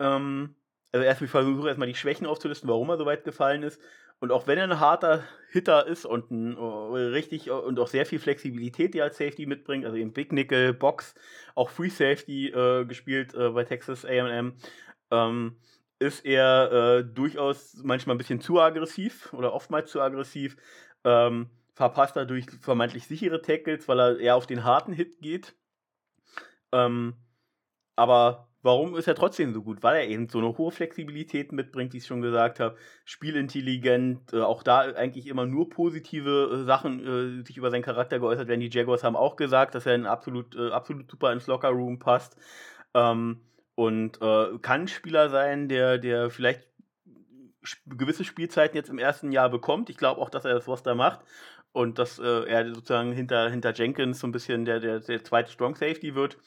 [0.00, 0.56] Ähm,
[0.90, 3.80] also erst, ich versuche erstmal die Schwächen aufzulisten, warum er so weit gefallen ist.
[4.22, 8.06] Und auch wenn er ein harter Hitter ist und ein, uh, richtig und auch sehr
[8.06, 11.16] viel Flexibilität, die er als Safety mitbringt, also im Big Nickel, Box,
[11.56, 14.52] auch Free Safety äh, gespielt äh, bei Texas AM,
[15.10, 15.56] ähm,
[15.98, 20.56] ist er äh, durchaus manchmal ein bisschen zu aggressiv oder oftmals zu aggressiv.
[21.02, 25.56] Ähm, verpasst er durch vermeintlich sichere Tackles, weil er eher auf den harten Hit geht.
[26.70, 27.14] Ähm,
[27.96, 29.82] aber warum ist er trotzdem so gut?
[29.82, 34.40] Weil er eben so eine hohe Flexibilität mitbringt, wie ich schon gesagt habe, spielintelligent, äh,
[34.40, 38.60] auch da eigentlich immer nur positive äh, Sachen äh, sich über seinen Charakter geäußert werden.
[38.60, 42.36] Die Jaguars haben auch gesagt, dass er ein absolut, äh, absolut super ins Lockerroom passt.
[42.94, 43.40] Ähm,
[43.74, 46.68] und äh, kann Spieler sein, der, der vielleicht
[47.86, 49.88] gewisse Spielzeiten jetzt im ersten Jahr bekommt.
[49.90, 51.20] Ich glaube auch, dass er das Roster macht
[51.72, 55.50] und dass äh, er sozusagen hinter, hinter Jenkins so ein bisschen der, der, der zweite
[55.50, 56.38] Strong Safety wird.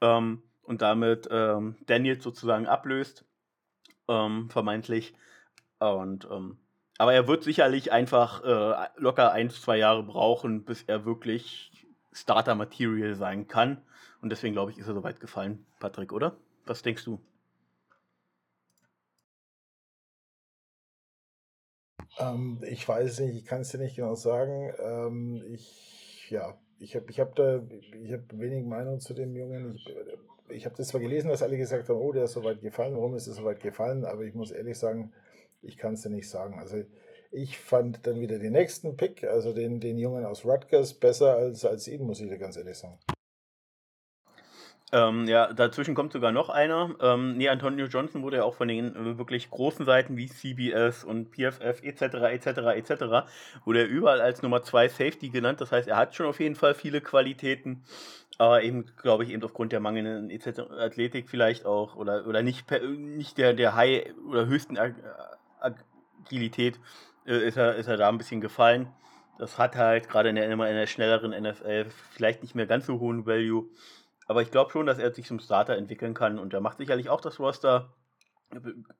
[0.00, 3.24] Ähm, und damit ähm, Daniels sozusagen ablöst,
[4.08, 5.14] ähm, vermeintlich.
[5.78, 6.58] Und ähm,
[6.98, 13.14] aber er wird sicherlich einfach äh, locker ein, zwei Jahre brauchen, bis er wirklich Starter-Material
[13.14, 13.82] sein kann.
[14.22, 16.36] Und deswegen glaube ich, ist er soweit gefallen, Patrick, oder?
[16.64, 17.20] Was denkst du?
[22.18, 24.72] Ähm, ich weiß nicht, ich kann es dir nicht genau sagen.
[24.78, 27.62] Ähm, ich, ja, ich habe ich hab da,
[28.02, 29.74] ich habe wenig Meinung zu dem Jungen.
[29.74, 29.86] Ich,
[30.48, 32.94] ich habe das zwar gelesen, dass alle gesagt haben, oh, der ist so weit gefallen,
[32.94, 35.12] warum ist er so weit gefallen, aber ich muss ehrlich sagen,
[35.62, 36.58] ich kann es dir nicht sagen.
[36.58, 36.84] Also
[37.30, 41.64] ich fand dann wieder den nächsten Pick, also den, den Jungen aus Rutgers, besser als,
[41.64, 42.98] als ihn, muss ich dir ganz ehrlich sagen.
[44.92, 46.94] Ähm, ja, dazwischen kommt sogar noch einer.
[47.00, 51.02] Ähm, nee, Antonio Johnson wurde ja auch von den äh, wirklich großen Seiten wie CBS
[51.02, 52.02] und PFF etc.
[52.02, 52.46] etc.
[52.76, 52.92] etc.
[53.64, 55.60] wurde er überall als Nummer 2 Safety genannt.
[55.60, 57.82] Das heißt, er hat schon auf jeden Fall viele Qualitäten.
[58.38, 60.30] Aber eben, glaube ich, eben aufgrund der mangelnden
[60.78, 64.78] Athletik vielleicht auch oder, oder nicht, nicht der, der High oder höchsten
[65.58, 66.78] Agilität
[67.26, 68.88] äh, ist, er, ist er da ein bisschen gefallen.
[69.38, 73.00] Das hat halt gerade in der, in der schnelleren NFL vielleicht nicht mehr ganz so
[73.00, 73.68] hohen Value.
[74.26, 77.08] Aber ich glaube schon, dass er sich zum Starter entwickeln kann und er macht sicherlich
[77.08, 77.94] auch das Roster.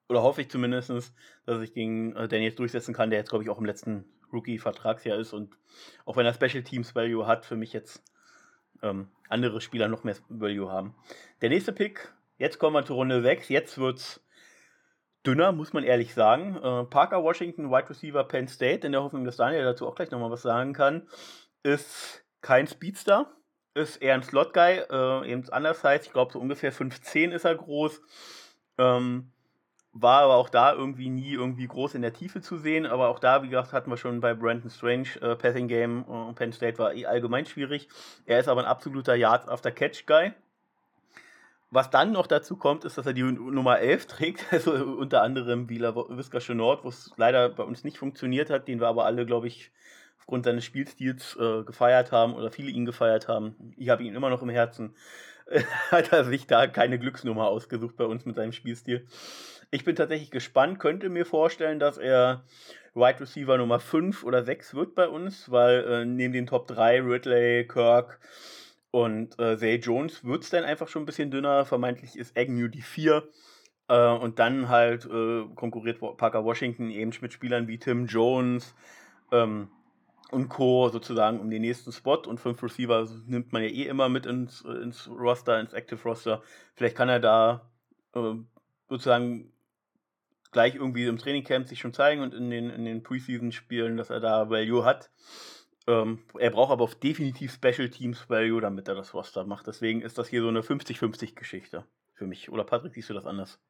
[0.08, 3.50] Oder hoffe ich zumindest, dass sich gegen äh, Daniels durchsetzen kann, der jetzt, glaube ich,
[3.50, 5.56] auch im letzten Rookie-Vertragsjahr ist und
[6.04, 8.02] auch wenn er Special Teams Value hat, für mich jetzt
[8.82, 10.94] ähm, andere Spieler noch mehr Value haben.
[11.40, 14.24] Der nächste Pick, jetzt kommen wir zur Runde 6, jetzt wird es
[15.24, 16.56] dünner, muss man ehrlich sagen.
[16.56, 20.10] Äh, Parker Washington, Wide Receiver Penn State, in der Hoffnung, dass Daniel dazu auch gleich
[20.10, 21.08] nochmal was sagen kann,
[21.62, 23.32] ist kein Speedster,
[23.76, 27.54] ist eher ein Slot-Guy, äh, eben anders heißt, ich glaube so ungefähr 5'10 ist er
[27.54, 28.00] groß.
[28.78, 29.30] Ähm,
[29.92, 32.86] war aber auch da irgendwie nie irgendwie groß in der Tiefe zu sehen.
[32.86, 36.34] Aber auch da, wie gesagt, hatten wir schon bei Brandon Strange äh, Passing Game und
[36.34, 37.88] Penn State war eh allgemein schwierig.
[38.26, 40.32] Er ist aber ein absoluter Yards after Catch Guy.
[41.70, 45.68] Was dann noch dazu kommt, ist, dass er die Nummer 11 trägt, also unter anderem
[45.68, 49.26] Wieler Whisker Chenord, wo es leider bei uns nicht funktioniert hat, den wir aber alle,
[49.26, 49.72] glaube ich,
[50.26, 53.54] aufgrund seines Spielstils äh, gefeiert haben oder viele ihn gefeiert haben.
[53.76, 54.96] Ich habe ihn immer noch im Herzen.
[55.92, 59.06] hat er sich da keine Glücksnummer ausgesucht bei uns mit seinem Spielstil.
[59.70, 62.42] Ich bin tatsächlich gespannt, könnte mir vorstellen, dass er
[62.94, 67.02] Wide Receiver Nummer 5 oder 6 wird bei uns, weil äh, neben den Top 3
[67.02, 68.18] Ridley, Kirk
[68.90, 71.64] und äh, Zay Jones wird es dann einfach schon ein bisschen dünner.
[71.64, 73.22] Vermeintlich ist Agnew die 4.
[73.88, 78.74] Äh, und dann halt äh, konkurriert Parker Washington eben mit Spielern wie Tim Jones
[79.30, 79.68] ähm,
[80.30, 80.88] und Co.
[80.88, 82.18] sozusagen um den nächsten Spot.
[82.26, 86.42] Und fünf Receiver nimmt man ja eh immer mit ins, ins Roster, ins Active Roster.
[86.74, 87.70] Vielleicht kann er da
[88.14, 88.34] äh,
[88.88, 89.52] sozusagen
[90.52, 94.20] gleich irgendwie im Trainingcamp sich schon zeigen und in den, in den Preseason-Spielen, dass er
[94.20, 95.10] da Value hat.
[95.86, 99.66] Ähm, er braucht aber auf definitiv Special Teams Value, damit er das Roster macht.
[99.66, 102.50] Deswegen ist das hier so eine 50-50-Geschichte für mich.
[102.50, 103.60] Oder Patrick, siehst du das anders?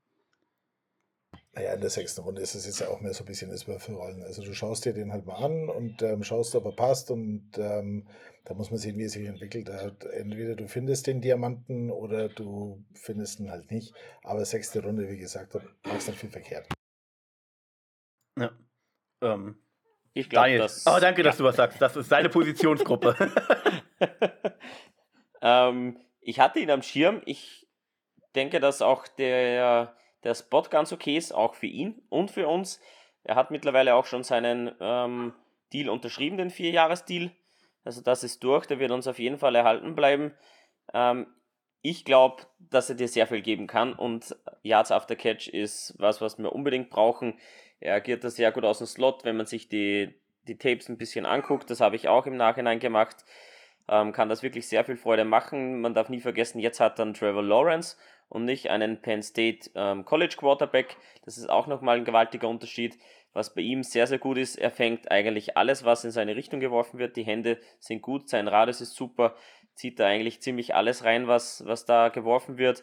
[1.56, 3.66] Naja, in der sechsten Runde ist es jetzt ja auch mehr so ein bisschen das
[3.66, 4.22] Würfelrollen.
[4.22, 7.50] Also du schaust dir den halt mal an und ähm, schaust, ob er passt und
[7.56, 8.06] ähm,
[8.44, 9.70] da muss man sehen, wie er sich entwickelt.
[9.70, 13.94] Entweder du findest den Diamanten oder du findest ihn halt nicht.
[14.22, 16.68] Aber sechste Runde, wie gesagt, da machst du nicht viel verkehrt.
[18.38, 18.52] Ja.
[19.22, 19.56] Ähm,
[20.12, 20.86] ich glaube, das.
[20.86, 21.80] Oh, danke, dass du was sagst.
[21.80, 23.16] Das ist seine Positionsgruppe.
[25.40, 27.22] ähm, ich hatte ihn am Schirm.
[27.24, 27.66] Ich
[28.34, 32.80] denke, dass auch der, der Spot ganz okay ist, auch für ihn und für uns.
[33.24, 35.32] Er hat mittlerweile auch schon seinen ähm,
[35.72, 37.30] Deal unterschrieben, den Vierjahresdeal.
[37.84, 40.34] Also das ist durch, der wird uns auf jeden Fall erhalten bleiben.
[40.92, 41.26] Ähm,
[41.82, 46.20] ich glaube, dass er dir sehr viel geben kann und Yards after Catch ist was,
[46.20, 47.38] was wir unbedingt brauchen.
[47.78, 50.14] Er agiert da sehr gut aus dem Slot, wenn man sich die,
[50.48, 51.70] die Tapes ein bisschen anguckt.
[51.70, 53.24] Das habe ich auch im Nachhinein gemacht.
[53.88, 55.80] Ähm, kann das wirklich sehr viel Freude machen.
[55.80, 57.96] Man darf nie vergessen, jetzt hat dann Trevor Lawrence
[58.28, 60.96] und nicht einen Penn State ähm, College Quarterback.
[61.24, 62.98] Das ist auch nochmal ein gewaltiger Unterschied.
[63.32, 66.58] Was bei ihm sehr, sehr gut ist, er fängt eigentlich alles, was in seine Richtung
[66.58, 67.16] geworfen wird.
[67.16, 69.34] Die Hände sind gut, sein Radius ist super,
[69.74, 72.82] zieht da eigentlich ziemlich alles rein, was, was da geworfen wird.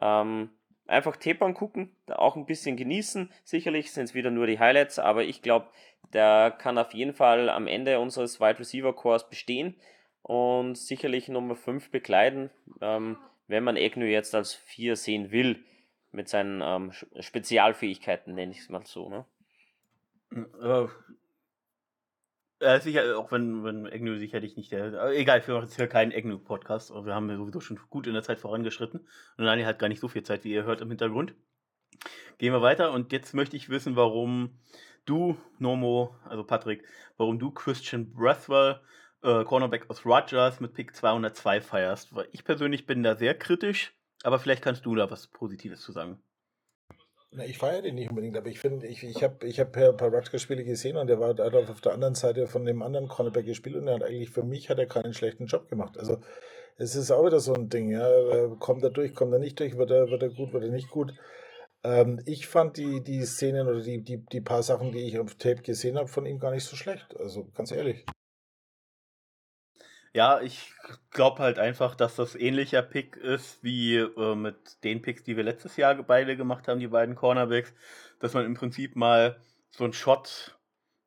[0.00, 0.50] Ähm,
[0.86, 3.32] einfach Tapern gucken, auch ein bisschen genießen.
[3.42, 5.66] Sicherlich sind es wieder nur die Highlights, aber ich glaube,
[6.12, 9.76] der kann auf jeden Fall am Ende unseres Wide Receiver Cores bestehen
[10.22, 12.50] und sicherlich Nummer 5 bekleiden,
[12.80, 13.16] ähm,
[13.50, 15.64] wenn man Egnu jetzt als 4 sehen will,
[16.12, 19.08] mit seinen ähm, Spezialfähigkeiten, nenne ich es mal so.
[19.08, 19.24] Ne?
[20.60, 20.86] Äh,
[22.64, 24.92] äh, sicher, auch wenn, wenn Egnu sicherlich nicht der.
[24.92, 28.06] Äh, egal, wir machen jetzt hier keinen Egnu-Podcast, aber wir haben ja sowieso schon gut
[28.06, 29.00] in der Zeit vorangeschritten.
[29.36, 31.34] Und Daniel hat gar nicht so viel Zeit, wie ihr hört im Hintergrund.
[32.38, 34.58] Gehen wir weiter und jetzt möchte ich wissen, warum
[35.04, 36.84] du, Nomo, also Patrick,
[37.16, 38.80] warum du Christian Breathwell,
[39.22, 42.14] äh, Cornerback aus Rogers mit Pick 202 feierst.
[42.14, 45.92] Weil ich persönlich bin da sehr kritisch, aber vielleicht kannst du da was Positives zu
[45.92, 46.22] sagen.
[47.32, 49.96] Na, ich feiere den nicht unbedingt, aber ich finde, ich, ich habe ich hab ein
[49.96, 53.46] paar Rutgers-Spiele gesehen und der war da auf der anderen Seite von dem anderen Cornerback
[53.46, 55.96] gespielt und er hat eigentlich für mich hat er keinen schlechten Job gemacht.
[55.96, 56.18] Also
[56.76, 58.48] es ist auch wieder so ein Ding, ja.
[58.58, 60.90] Kommt er durch, kommt er nicht durch, wird er, wird er gut, wird er nicht
[60.90, 61.14] gut.
[61.84, 65.36] Ähm, ich fand die, die Szenen oder die, die, die paar Sachen, die ich auf
[65.36, 67.16] Tape gesehen habe, von ihm gar nicht so schlecht.
[67.18, 68.04] Also ganz ehrlich.
[70.12, 70.72] Ja, ich
[71.12, 75.44] glaube halt einfach, dass das ähnlicher Pick ist wie äh, mit den Picks, die wir
[75.44, 77.72] letztes Jahr beide gemacht haben, die beiden Cornerbacks,
[78.18, 79.40] dass man im Prinzip mal
[79.70, 80.58] so einen Shot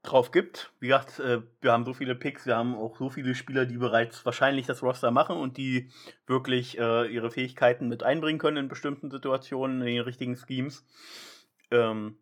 [0.03, 0.71] drauf gibt.
[0.79, 3.77] Wie gesagt, äh, wir haben so viele Picks, wir haben auch so viele Spieler, die
[3.77, 5.89] bereits wahrscheinlich das Roster machen und die
[6.25, 10.85] wirklich äh, ihre Fähigkeiten mit einbringen können in bestimmten Situationen, in den richtigen Schemes.
[11.71, 12.17] Ähm,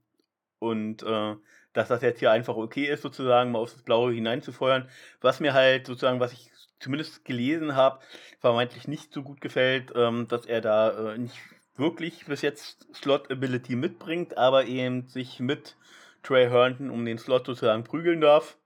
[0.59, 1.35] und äh,
[1.73, 4.89] dass das jetzt hier einfach okay ist, sozusagen mal aufs Blaue hineinzufeuern.
[5.21, 6.50] Was mir halt sozusagen, was ich
[6.81, 7.99] zumindest gelesen habe,
[8.39, 11.37] vermeintlich nicht so gut gefällt, ähm, dass er da äh, nicht
[11.75, 15.77] wirklich bis jetzt Slot-Ability mitbringt, aber eben sich mit
[16.23, 18.57] Trey Herndon um den Slot sozusagen prügeln darf.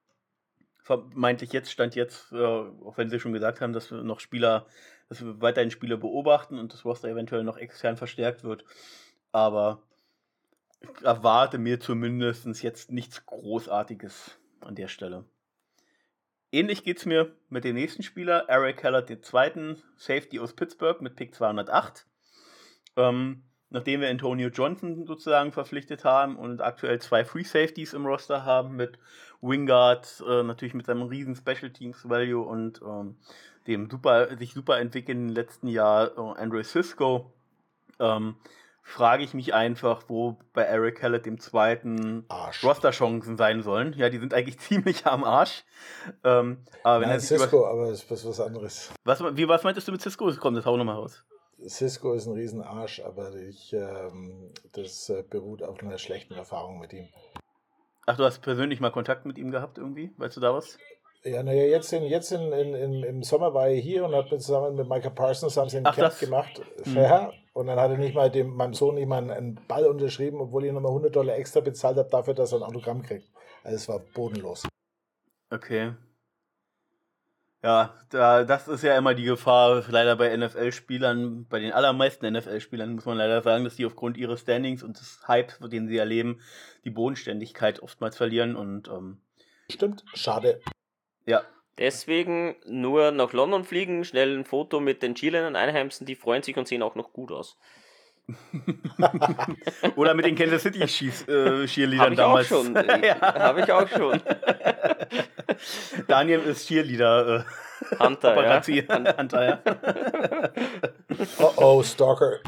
[0.82, 4.66] Vermeintlich jetzt stand jetzt, äh, auch wenn sie schon gesagt haben, dass wir noch Spieler,
[5.10, 8.66] dass wir weiterhin Spieler beobachten und das Roster eventuell noch extern verstärkt wird.
[9.32, 9.82] Aber
[10.82, 15.26] ich erwarte mir zumindest jetzt nichts Großartiges an der Stelle.
[16.56, 21.02] Ähnlich geht es mir mit dem nächsten Spieler, Eric Keller, den zweiten Safety aus Pittsburgh
[21.02, 22.06] mit Pick 208.
[22.96, 28.46] Ähm, nachdem wir Antonio Johnson sozusagen verpflichtet haben und aktuell zwei Free Safeties im Roster
[28.46, 28.98] haben mit
[29.42, 33.18] Wingard, äh, natürlich mit seinem riesen Special Teams Value und ähm,
[33.68, 37.34] dem super, sich super entwickelnden letzten Jahr äh, Andre Cisco.
[38.00, 38.38] Ähm,
[38.86, 42.26] frage ich mich einfach, wo bei Eric Hallett dem zweiten
[42.64, 43.94] Roster-Chancen sein sollen.
[43.94, 45.66] Ja, die sind eigentlich ziemlich am Arsch.
[46.24, 48.92] Ähm, aber wenn Nein, Cisco, aber es ist was anderes.
[49.04, 50.32] Was, wie, was meintest du mit Cisco?
[50.40, 51.26] Komm, das hau nochmal raus.
[51.68, 56.94] Cisco ist ein Riesenarsch, aber ich, ähm, das äh, beruht auf einer schlechten Erfahrung mit
[56.94, 57.08] ihm.
[58.06, 60.14] Ach, du hast persönlich mal Kontakt mit ihm gehabt irgendwie?
[60.18, 60.78] Weißt du da was?
[61.26, 64.76] Ja, naja, jetzt, in, jetzt in, in, im Sommer war er hier und hat zusammen
[64.76, 66.20] mit Michael Parsons haben sie einen Ach, Camp das?
[66.20, 66.62] gemacht.
[66.84, 67.32] Hm.
[67.54, 70.66] Und dann hat er nicht mal dem, meinem Sohn nicht mal einen Ball unterschrieben, obwohl
[70.66, 73.28] ich nochmal 100 Dollar extra bezahlt habe dafür, dass er ein Autogramm kriegt.
[73.64, 74.68] Also es war bodenlos.
[75.50, 75.94] Okay.
[77.64, 82.94] Ja, da, das ist ja immer die Gefahr, leider bei NFL-Spielern, bei den allermeisten NFL-Spielern
[82.94, 86.42] muss man leider sagen, dass die aufgrund ihres Standings und des Hypes, den sie erleben,
[86.84, 89.22] die Bodenständigkeit oftmals verlieren und ähm,
[89.72, 90.62] Stimmt, schade.
[91.26, 91.44] Ja.
[91.78, 96.56] Deswegen nur nach London fliegen, schnell ein Foto mit den Chilenen Einheimsen, die freuen sich
[96.56, 97.58] und sehen auch noch gut aus.
[99.96, 102.52] Oder mit den Kansas City äh, Cheerleadern Hab damals.
[102.52, 102.74] Auch schon.
[103.04, 103.22] ja.
[103.22, 104.22] Habe ich auch schon.
[106.08, 107.46] Daniel ist Cheerleader.
[107.92, 109.18] Äh, Hunter, ja.
[109.18, 109.60] Hunter, ja.
[111.40, 112.40] oh oh, Stalker.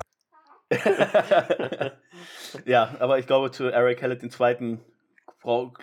[2.65, 4.81] ja, aber ich glaube, zu Eric Hallett den zweiten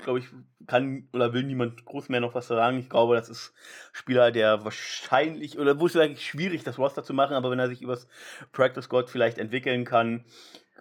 [0.02, 0.26] glaube ich,
[0.66, 2.78] kann oder will niemand groß mehr noch was sagen.
[2.78, 3.54] Ich glaube, das ist
[3.92, 7.68] Spieler, der wahrscheinlich, oder wo es eigentlich schwierig, das Roster zu machen, aber wenn er
[7.68, 8.06] sich übers
[8.52, 10.24] Practice Squad vielleicht entwickeln kann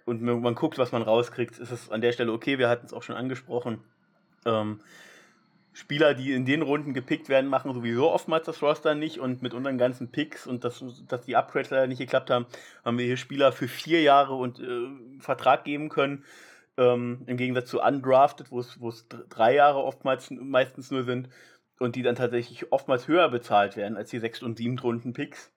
[0.04, 2.58] und man guckt, was man rauskriegt, ist es an der Stelle okay.
[2.58, 3.80] Wir hatten es auch schon angesprochen.
[4.44, 4.80] Ähm,
[5.72, 9.54] Spieler, die in den Runden gepickt werden, machen sowieso oftmals das Roster nicht und mit
[9.54, 12.46] unseren ganzen Picks und dass, dass die Upgrades leider nicht geklappt haben,
[12.84, 16.22] haben wir hier Spieler für vier Jahre und äh, Vertrag geben können
[16.76, 21.28] ähm, Im Gegensatz zu undrafted, wo es drei Jahre oftmals meistens nur sind
[21.78, 25.52] und die dann tatsächlich oftmals höher bezahlt werden als die sechs und sieben Runden Picks.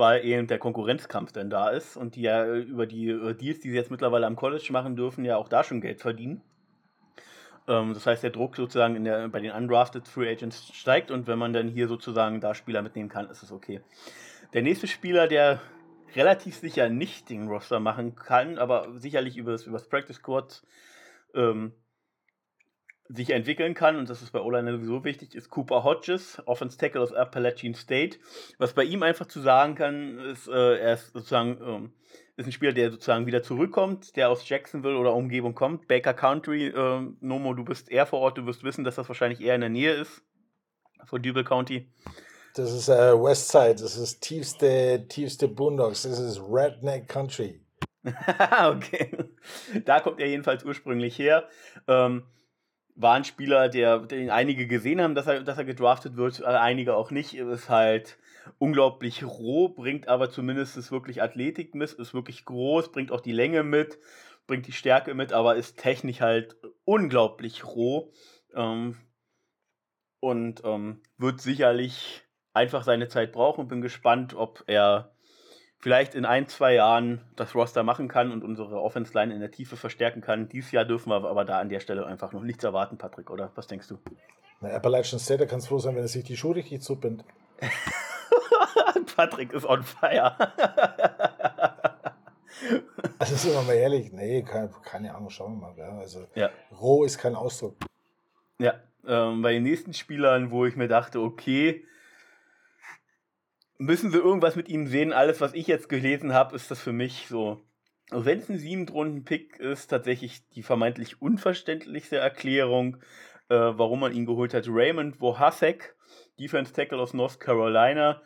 [0.00, 3.08] weil eben der Konkurrenzkampf dann da ist und die ja über die
[3.38, 6.40] Deals, die sie jetzt mittlerweile am College machen dürfen, ja auch da schon Geld verdienen.
[7.68, 11.38] Ähm, das heißt, der Druck sozusagen der, bei den undrafted Free Agents steigt und wenn
[11.38, 13.82] man dann hier sozusagen da Spieler mitnehmen kann, ist es okay.
[14.54, 15.60] Der nächste Spieler, der
[16.16, 20.62] relativ sicher nicht den Roster machen kann, aber sicherlich über das, Practice Squad
[21.34, 21.72] ähm,
[23.08, 27.00] sich entwickeln kann, und das ist bei O-Line sowieso wichtig, ist Cooper Hodges, Offense Tackle
[27.00, 28.18] aus Appalachian State.
[28.58, 31.92] Was bei ihm einfach zu sagen kann, ist, äh, er ist sozusagen ähm,
[32.40, 35.88] ist ein Spieler, der sozusagen wieder zurückkommt, der aus Jacksonville oder Umgebung kommt.
[35.88, 39.40] Baker Country, äh, Nomo, du bist eher vor Ort, du wirst wissen, dass das wahrscheinlich
[39.40, 40.22] eher in der Nähe ist
[41.04, 41.88] von Duval County.
[42.54, 47.60] Das ist äh, Westside, das ist tiefste, tiefste Boondocks, das ist Redneck Country.
[48.04, 49.10] okay.
[49.84, 51.48] Da kommt er jedenfalls ursprünglich her.
[51.86, 52.24] Ähm,
[52.96, 56.96] war ein Spieler, der, den einige gesehen haben, dass er, dass er gedraftet wird, einige
[56.96, 57.34] auch nicht.
[57.34, 58.18] Ist halt
[58.58, 63.62] unglaublich roh, bringt aber zumindest wirklich Athletik mit, ist wirklich groß, bringt auch die Länge
[63.62, 63.98] mit,
[64.46, 68.12] bringt die Stärke mit, aber ist technisch halt unglaublich roh.
[68.54, 68.96] Ähm,
[70.20, 75.10] und ähm, wird sicherlich einfach seine Zeit brauchen und bin gespannt, ob er
[75.78, 79.50] vielleicht in ein, zwei Jahren das Roster machen kann und unsere Offense Line in der
[79.50, 80.48] Tiefe verstärken kann.
[80.48, 83.50] Dieses Jahr dürfen wir aber da an der Stelle einfach noch nichts erwarten, Patrick, oder?
[83.54, 83.98] Was denkst du?
[84.60, 87.26] Na, Appalachian State, da kann es froh sein, wenn er sich die Schuhe richtig zubindet.
[89.16, 90.36] Patrick ist on fire.
[93.18, 95.74] also sind wir mal ehrlich, nee, keine, keine Ahnung, schauen wir mal.
[95.78, 95.98] Ja.
[95.98, 96.50] Also ja.
[96.78, 97.76] roh ist kein Ausdruck.
[98.58, 98.74] Ja,
[99.06, 101.84] ähm, bei den nächsten Spielern, wo ich mir dachte, okay,
[103.80, 105.12] müssen wir irgendwas mit ihm sehen.
[105.12, 107.62] Alles, was ich jetzt gelesen habe, ist das für mich so.
[108.10, 112.98] Also wenn es ein Siebentrunden-Pick ist, tatsächlich die vermeintlich unverständlichste Erklärung,
[113.48, 114.66] äh, warum man ihn geholt hat.
[114.68, 115.96] Raymond Wohasek,
[116.38, 118.20] Defense Tackle aus North Carolina,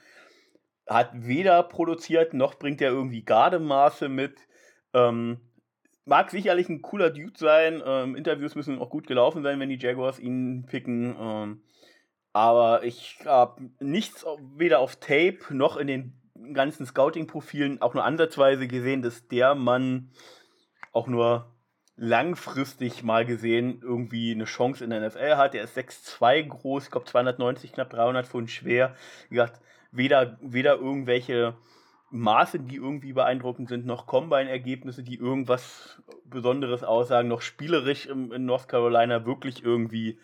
[0.89, 4.37] hat weder produziert noch bringt er irgendwie Gardemaße mit.
[4.93, 5.39] Ähm,
[6.05, 7.81] mag sicherlich ein cooler Dude sein.
[7.87, 11.15] Ähm, Interviews müssen auch gut gelaufen sein, wenn die Jaguars ihn picken.
[11.19, 11.63] Ähm,
[12.35, 14.27] aber ich habe nichts
[14.57, 20.11] weder auf Tape noch in den ganzen Scouting-Profilen auch nur ansatzweise gesehen, dass der Mann
[20.93, 21.55] auch nur
[21.97, 25.55] langfristig mal gesehen irgendwie eine Chance in der NFL hat.
[25.55, 28.97] Der ist 6'2 groß, ich glaube 290, knapp 300 Pfund schwer.
[29.29, 29.61] Wie gesagt,
[29.93, 31.57] weder, weder irgendwelche
[32.11, 38.45] Maße, die irgendwie beeindruckend sind, noch Combine-Ergebnisse, die irgendwas Besonderes aussagen, noch spielerisch in, in
[38.45, 40.19] North Carolina wirklich irgendwie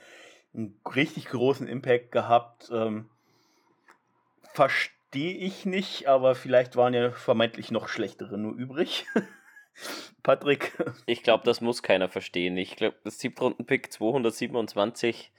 [0.54, 2.70] einen richtig großen Impact gehabt.
[2.72, 3.08] Ähm,
[4.52, 9.06] Verstehe ich nicht, aber vielleicht waren ja vermeintlich noch schlechtere nur übrig.
[10.22, 10.72] Patrick.
[11.06, 12.56] Ich glaube, das muss keiner verstehen.
[12.56, 15.32] Ich glaube, das Siebtrunden-Pick 227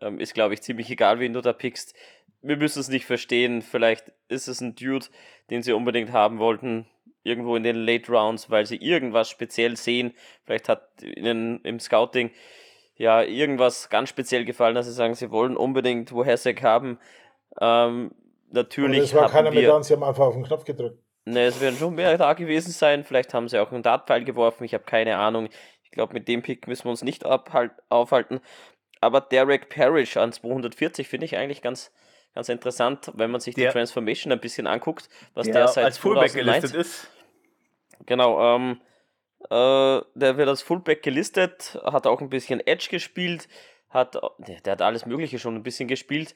[0.00, 1.94] ähm, ist, glaube ich, ziemlich egal, wen du da pickst.
[2.42, 3.62] Wir müssen es nicht verstehen.
[3.62, 5.06] Vielleicht ist es ein Dude,
[5.50, 6.86] den sie unbedingt haben wollten,
[7.22, 10.14] irgendwo in den Late Rounds, weil sie irgendwas speziell sehen.
[10.44, 12.30] Vielleicht hat ihnen im Scouting
[12.98, 16.98] ja irgendwas ganz speziell gefallen, dass sie sagen, sie wollen unbedingt Wohesek haben.
[17.60, 18.10] Ähm,
[18.50, 18.98] natürlich.
[18.98, 21.02] Und es war keiner wir, mehr da und sie haben einfach auf den Knopf gedrückt.
[21.24, 23.04] Ne, es werden schon mehr da gewesen sein.
[23.04, 24.64] Vielleicht haben sie auch einen Dartpfeil geworfen.
[24.64, 25.48] Ich habe keine Ahnung.
[25.82, 28.40] Ich glaube, mit dem Pick müssen wir uns nicht aufhalten.
[29.00, 31.92] Aber Derek Parrish an 240 finde ich eigentlich ganz,
[32.34, 35.84] ganz interessant, wenn man sich der, die Transformation ein bisschen anguckt, was der, der seit
[35.84, 37.10] als Fullback gelistet ist.
[38.06, 38.87] Genau, ähm, äh,
[39.50, 43.48] der wird als Fullback gelistet, hat auch ein bisschen Edge gespielt,
[43.88, 46.34] hat, der, hat alles Mögliche schon ein bisschen gespielt.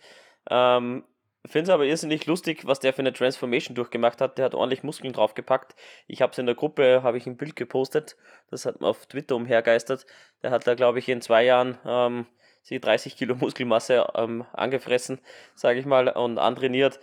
[0.48, 1.05] Ähm,
[1.44, 4.38] Finde es aber irrsinnig lustig, was der für eine Transformation durchgemacht hat.
[4.38, 5.74] Der hat ordentlich Muskeln draufgepackt.
[6.07, 8.16] Ich habe es in der Gruppe, habe ich ein Bild gepostet.
[8.50, 10.07] Das hat man auf Twitter umhergeistert.
[10.44, 12.26] Der hat da, glaube ich, in zwei Jahren ähm,
[12.62, 15.20] sie 30 Kilo Muskelmasse ähm, angefressen,
[15.57, 17.00] sage ich mal, und antrainiert.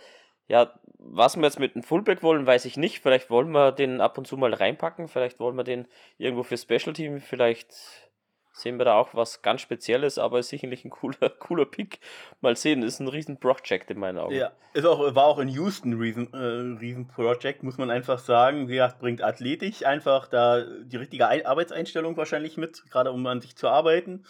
[0.50, 2.98] Ja, was wir jetzt mit dem Fullback wollen, weiß ich nicht.
[2.98, 5.06] Vielleicht wollen wir den ab und zu mal reinpacken.
[5.06, 5.86] Vielleicht wollen wir den
[6.18, 7.20] irgendwo für Special Team.
[7.20, 7.72] Vielleicht
[8.60, 12.00] sehen wir da auch was ganz Spezielles, aber ist sicherlich ein cooler, cooler Pick.
[12.40, 14.34] Mal sehen, ist ein riesen Project in meinen Augen.
[14.34, 18.66] Ja, ist auch, war auch in Houston riesen, äh, Project, muss man einfach sagen.
[18.66, 23.56] Gesagt, bringt athletisch einfach da die richtige Ein Arbeitseinstellung wahrscheinlich mit, gerade um an sich
[23.56, 24.24] zu arbeiten.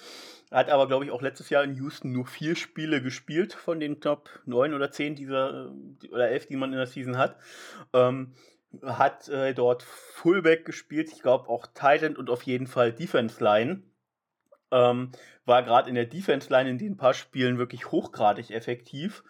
[0.50, 4.00] Hat aber, glaube ich, auch letztes Jahr in Houston nur vier Spiele gespielt von den
[4.00, 5.70] Top 9 oder 10 dieser,
[6.10, 7.36] oder 11, die man in der Season hat.
[7.92, 8.32] Ähm,
[8.84, 13.82] hat äh, dort Fullback gespielt, ich glaube auch Titan und auf jeden Fall Defense Line.
[14.70, 15.10] Ähm,
[15.44, 19.24] war gerade in der Defense Line in den paar Spielen wirklich hochgradig effektiv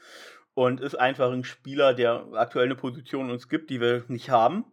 [0.55, 4.64] und ist einfach ein Spieler, der aktuell eine Position uns gibt, die wir nicht haben.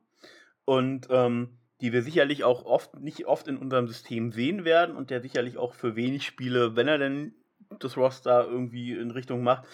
[0.66, 5.10] Und ähm, die wir sicherlich auch oft, nicht oft in unserem System sehen werden und
[5.10, 7.34] der sicherlich auch für wenig Spiele, wenn er denn
[7.80, 9.68] das Roster irgendwie in Richtung macht,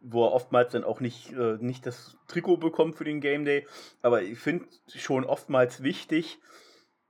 [0.00, 3.66] wo er oftmals dann auch nicht, äh, nicht das Trikot bekommt für den Game Day.
[4.02, 6.38] Aber ich finde schon oftmals wichtig,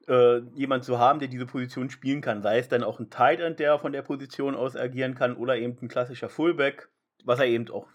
[0.08, 2.42] äh, jemand zu haben, der diese Position spielen kann.
[2.42, 5.56] Sei es dann auch ein Tight End, der von der Position aus agieren kann, oder
[5.56, 6.88] eben ein klassischer Fullback,
[7.24, 7.86] was er eben auch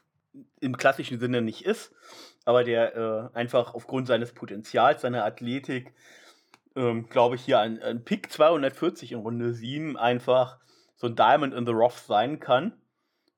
[0.60, 1.94] im klassischen Sinne nicht ist,
[2.46, 5.94] aber der äh, einfach aufgrund seines Potenzials, seiner Athletik,
[6.76, 10.60] ähm, glaube ich, hier ein, ein Pick 240 in Runde 7 einfach
[10.96, 12.74] so ein Diamond in the Rough sein kann.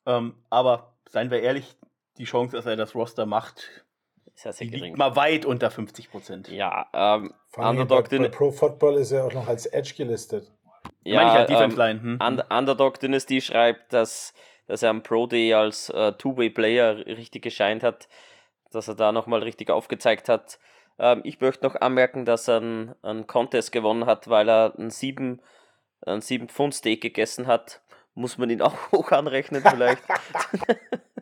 [0.06, 1.78] Ähm, aber seien wir ehrlich,
[2.18, 3.85] die Chance, dass er das Roster macht,
[4.36, 4.84] ist ja sehr die gering.
[4.86, 6.50] liegt mal weit unter 50 Prozent.
[6.50, 10.52] Ja, ähm, Underdog, bei, bei Pro Football ist er auch noch als Edge gelistet.
[11.04, 12.02] Ja, meine ich halt ähm, Defense Line.
[12.02, 12.20] Hm?
[12.22, 14.34] Und Underdog Dynasty schreibt, dass,
[14.68, 18.10] dass er am Pro Day als äh, Two-Way-Player richtig gescheint hat,
[18.72, 20.60] dass er da nochmal richtig aufgezeigt hat.
[21.00, 24.90] Ähm, ich möchte noch anmerken, dass er einen, einen Contest gewonnen hat, weil er einen
[24.90, 25.42] 7,
[26.06, 27.82] einen 7 Pfund Steak gegessen hat.
[28.16, 30.04] Muss man ihn auch hoch anrechnen vielleicht.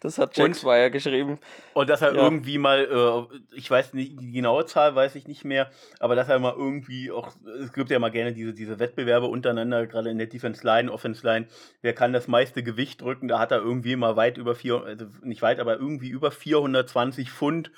[0.00, 1.38] das hat Jack Swire geschrieben.
[1.74, 2.22] Und dass er Ja.
[2.22, 5.70] irgendwie mal, äh, ich weiß nicht, die genaue Zahl weiß ich nicht mehr,
[6.00, 9.86] aber dass er mal irgendwie auch, es gibt ja mal gerne diese, diese Wettbewerbe untereinander,
[9.86, 11.46] gerade in der Defense Line, Offense Line,
[11.82, 15.06] wer kann das meiste Gewicht drücken, da hat er irgendwie mal weit über vier, also
[15.22, 17.70] nicht weit, aber irgendwie über 420 Pfund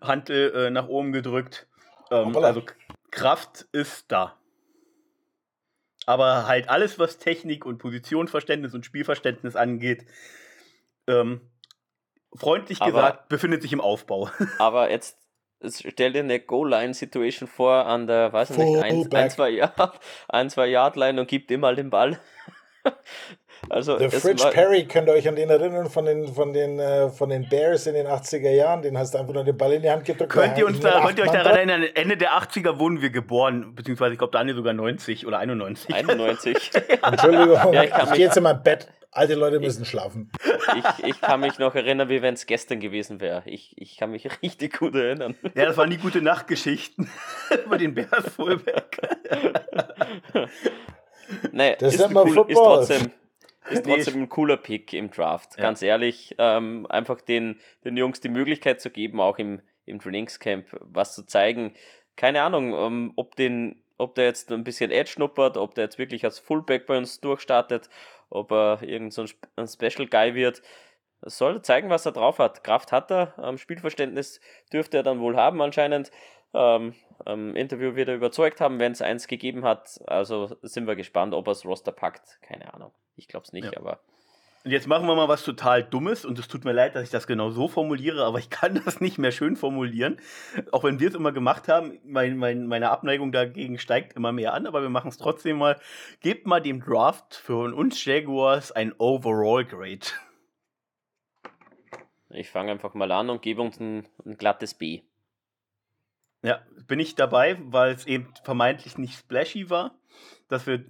[0.00, 1.66] Hantel äh, nach oben gedrückt.
[2.10, 2.48] Ähm, Hoppala.
[2.48, 2.62] also
[3.10, 4.36] Kraft ist da.
[6.04, 10.04] Aber halt alles, was Technik und Positionsverständnis und Spielverständnis angeht,
[11.08, 11.40] ähm,
[12.34, 14.30] freundlich Aber- gesagt, befindet sich im Aufbau.
[14.58, 15.18] Aber jetzt
[15.68, 20.50] stell dir eine Goal-Line-Situation vor an der, weiß ich nicht, ein, ein, zwei Yard, ein,
[20.50, 22.18] zwei Yard-Line und gibt ihm mal den Ball.
[23.70, 27.10] also Der Fridge Perry, könnt ihr euch an den erinnern von den, von den, äh,
[27.10, 28.82] von den Bears in den 80er Jahren?
[28.82, 30.32] Den hast du einfach nur den Ball in die Hand gedrückt.
[30.32, 33.74] könnt ihr uns da, könnt ihr euch daran erinnern, Ende der 80er wurden wir geboren,
[33.76, 35.94] beziehungsweise ich glaube Daniel sogar 90 oder 91.
[35.94, 36.70] 91.
[37.02, 38.88] Entschuldigung, Ja, ich ich, gehe jetzt in mein Bett.
[39.14, 40.32] Alte Leute müssen schlafen.
[40.74, 43.42] ich, ich kann mich noch erinnern, wie wenn es gestern gewesen wäre.
[43.44, 45.36] Ich, ich kann mich richtig gut erinnern.
[45.54, 47.10] Ja, das waren die gute Nachtgeschichten
[47.66, 48.98] über den Bears Fullback.
[51.50, 53.10] Nee, Das ist, man cool, ist trotzdem,
[53.70, 55.56] ist Nee, trotzdem ein cooler Pick im Draft.
[55.56, 55.62] Ja.
[55.62, 60.66] Ganz ehrlich, ähm, einfach den, den Jungs die Möglichkeit zu geben, auch im, im Trainingscamp
[60.80, 61.72] was zu zeigen.
[62.16, 65.98] Keine Ahnung, ähm, ob, den, ob der jetzt ein bisschen Edge schnuppert, ob der jetzt
[65.98, 67.88] wirklich als Fullback bei uns durchstartet,
[68.32, 69.24] ob er irgend so
[69.56, 70.62] ein, Special Guy wird.
[71.24, 72.64] Soll zeigen, was er drauf hat.
[72.64, 74.40] Kraft hat er, ähm, Spielverständnis
[74.72, 76.10] dürfte er dann wohl haben anscheinend.
[76.54, 76.94] Ähm,
[77.26, 80.00] ähm, Interview wird er überzeugt haben, wenn es eins gegeben hat.
[80.06, 82.38] Also sind wir gespannt, ob er das Roster packt.
[82.42, 82.92] Keine Ahnung.
[83.16, 83.78] Ich glaube es nicht, Ja.
[83.78, 84.00] aber
[84.64, 87.10] Und jetzt machen wir mal was total Dummes und es tut mir leid, dass ich
[87.10, 90.18] das genau so formuliere, aber ich kann das nicht mehr schön formulieren.
[90.70, 94.54] Auch wenn wir es immer gemacht haben, mein, mein, meine Abneigung dagegen steigt immer mehr
[94.54, 95.80] an, aber wir machen es trotzdem mal.
[96.20, 100.06] Gebt mal dem Draft für uns Jaguars ein Overall Grade.
[102.30, 105.02] ich fange einfach mal an und gebe uns ein, ein glattes B.
[106.44, 109.96] Ja, bin ich dabei, weil es eben vermeintlich nicht splashy war,
[110.48, 110.84] dass wir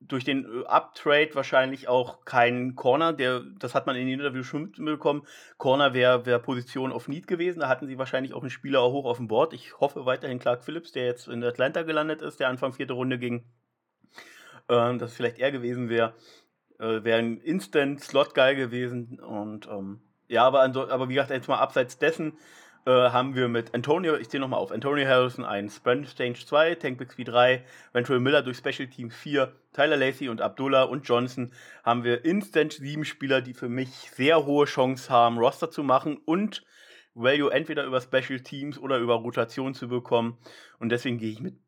[0.00, 4.42] durch den äh, Uptrade wahrscheinlich auch keinen Corner, der, das hat man in den Interview
[4.42, 5.26] schon mitbekommen,
[5.58, 9.04] Corner wäre wär Position auf Need gewesen, da hatten sie wahrscheinlich auch einen Spieler hoch
[9.04, 9.52] auf dem Board.
[9.52, 13.18] Ich hoffe weiterhin Clark Phillips, der jetzt in Atlanta gelandet ist, der Anfang vierte Runde
[13.18, 13.44] ging,
[14.68, 16.14] ähm, dass vielleicht er gewesen wäre,
[16.78, 19.20] äh, wäre ein Instant-Slot-Guy gewesen.
[19.20, 22.38] Und ähm, ja, aber, aber wie gesagt, jetzt mal abseits dessen,
[22.86, 26.76] äh, haben wir mit Antonio, ich zähle nochmal auf, Antonio Harrison 1, Brandon Stange 2,
[26.76, 31.52] Tank Bixby 3, Ventrell Miller durch Special Teams 4, Tyler Lacey und Abdullah und Johnson
[31.84, 36.18] haben wir instant sieben Spieler, die für mich sehr hohe Chance haben, Roster zu machen
[36.24, 36.64] und
[37.14, 40.38] Value entweder über Special Teams oder über Rotation zu bekommen.
[40.78, 41.58] Und deswegen gehe ich mit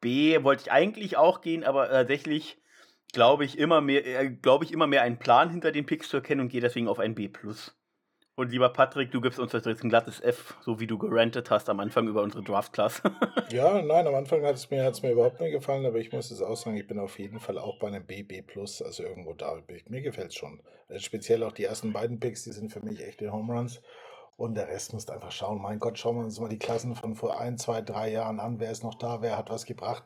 [0.00, 2.58] B, wollte ich eigentlich auch gehen, aber tatsächlich
[3.12, 6.18] glaube ich immer mehr, äh, glaube ich immer mehr einen Plan hinter den Picks zu
[6.18, 7.30] erkennen und gehe deswegen auf ein B+.
[8.38, 11.70] Und lieber Patrick, du gibst uns jetzt ein glattes F, so wie du gerantet hast
[11.70, 13.02] am Anfang über unsere Draft-Class.
[13.50, 16.32] Ja, nein, am Anfang hat es mir, hat's mir überhaupt nicht gefallen, aber ich muss
[16.32, 19.34] es auch sagen, ich bin auf jeden Fall auch bei einem BB Plus, also irgendwo
[19.34, 19.62] da.
[19.88, 20.60] Mir gefällt es schon.
[20.88, 23.80] Äh, Speziell auch die ersten beiden Picks, die sind für mich echte Home Runs.
[24.36, 25.62] Und der Rest müsst einfach schauen.
[25.62, 28.58] Mein Gott, schauen wir uns mal die Klassen von vor ein, zwei, drei Jahren an.
[28.60, 29.22] Wer ist noch da?
[29.22, 30.02] Wer hat was gebracht?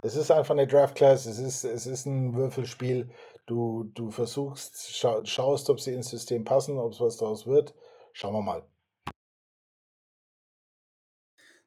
[0.00, 1.26] Es ist einfach eine Draft Class.
[1.26, 3.10] Es ist, es ist ein Würfelspiel.
[3.46, 7.74] Du, du versuchst, schau, schaust, ob sie ins System passen, ob es was daraus wird.
[8.12, 8.66] Schauen wir mal.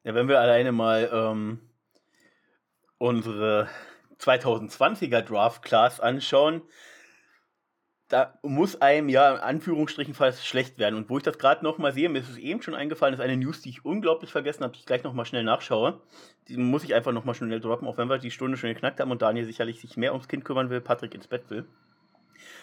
[0.02, 1.60] Ja, wenn wir alleine mal ähm,
[2.98, 3.68] unsere
[4.18, 6.62] 2020er Draft Class anschauen,
[8.08, 10.94] da muss einem ja in Anführungsstrichen fast schlecht werden.
[10.94, 13.36] Und wo ich das gerade nochmal sehe, mir ist es eben schon eingefallen, ist eine
[13.36, 16.00] News, die ich unglaublich vergessen habe, die ich gleich nochmal schnell nachschaue.
[16.48, 19.10] Die muss ich einfach nochmal schnell droppen, auch wenn wir die Stunde schon geknackt haben
[19.10, 21.66] und Daniel sicherlich sich mehr ums Kind kümmern will, Patrick ins Bett will.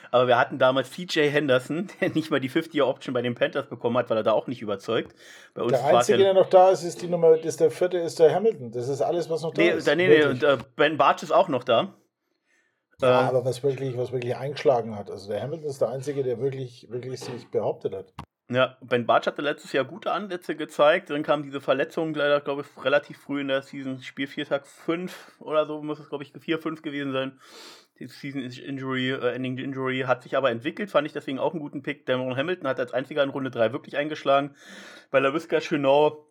[0.09, 3.97] Aber wir hatten damals CJ Henderson, der nicht mal die 50-Year-Option bei den Panthers bekommen
[3.97, 5.15] hat, weil er da auch nicht überzeugt.
[5.53, 8.17] Bei uns der Einzige, der noch da ist, ist die Nummer, ist der vierte, ist
[8.17, 8.71] der Hamilton.
[8.71, 9.85] Das ist alles, was noch da nee, ist.
[9.85, 11.93] Nee, nee, und äh, Ben Bartsch ist auch noch da.
[13.01, 15.09] Ja, äh, aber was wirklich, was wirklich eingeschlagen hat.
[15.09, 18.13] Also der Hamilton ist der Einzige, der wirklich, wirklich sich behauptet hat.
[18.49, 21.09] Ja, Ben Bartsch hatte letztes Jahr gute Ansätze gezeigt.
[21.09, 24.01] Dann kam diese Verletzung leider, glaube ich, relativ früh in der Season.
[24.01, 27.39] Spiel 4 Tag 5 oder so muss es, glaube ich, 4, 5 gewesen sein.
[27.97, 31.61] Die Season Injury, äh, Ending Injury hat sich aber entwickelt, fand ich deswegen auch einen
[31.61, 32.05] guten Pick.
[32.05, 34.55] Damon Hamilton hat als einziger in Runde 3 wirklich eingeschlagen.
[35.09, 36.27] Bei LaVisca Chenot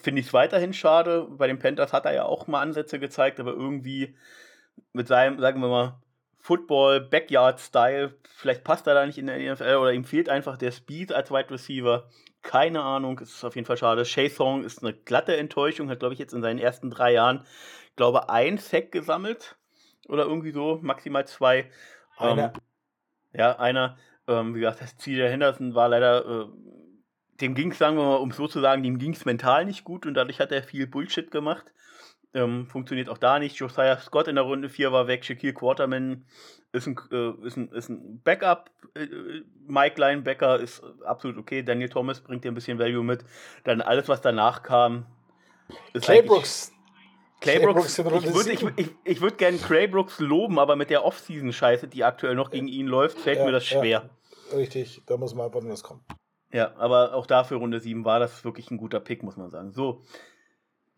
[0.00, 1.28] finde ich es weiterhin schade.
[1.30, 4.16] Bei den Panthers hat er ja auch mal Ansätze gezeigt, aber irgendwie
[4.92, 6.00] mit seinem, sagen wir mal,
[6.38, 8.14] Football, Backyard-Style.
[8.36, 11.30] Vielleicht passt er da nicht in der NFL oder ihm fehlt einfach der Speed als
[11.30, 12.08] Wide Receiver.
[12.42, 14.04] Keine Ahnung, ist auf jeden Fall schade.
[14.04, 17.44] Shay Song ist eine glatte Enttäuschung, hat, glaube ich, jetzt in seinen ersten drei Jahren,
[17.96, 19.56] glaube ein Sack gesammelt.
[20.08, 21.68] Oder irgendwie so, maximal zwei.
[22.16, 22.52] Einer.
[22.54, 22.60] Ähm,
[23.32, 23.98] ja, einer.
[24.28, 26.46] Ähm, wie gesagt, das CJ Henderson war leider, äh,
[27.40, 29.84] dem ging es, sagen wir mal, um so zu sagen, dem ging es mental nicht
[29.84, 31.72] gut und dadurch hat er viel Bullshit gemacht.
[32.36, 33.56] Ähm, funktioniert auch da nicht.
[33.56, 35.24] Josiah Scott in der Runde 4 war weg.
[35.24, 36.26] Shaquille Quarterman
[36.72, 38.70] ist ein, äh, ist ein, ist ein Backup.
[38.94, 39.06] Äh,
[39.66, 41.62] Mike Linebacker ist absolut okay.
[41.62, 43.24] Daniel Thomas bringt dir ein bisschen Value mit.
[43.64, 45.06] Dann alles, was danach kam.
[45.94, 46.72] Ist Claybrooks.
[47.40, 51.88] Claybrooks, Clay ich würde ich, ich, ich würd gerne Claybrooks loben, aber mit der Off-Season-Scheiße,
[51.88, 54.10] die aktuell noch gegen ihn läuft, fällt ja, mir das schwer.
[54.50, 56.02] Ja, richtig, da muss man abwarten, was kommt.
[56.52, 59.72] Ja, aber auch dafür Runde 7 war das wirklich ein guter Pick, muss man sagen.
[59.72, 60.02] So,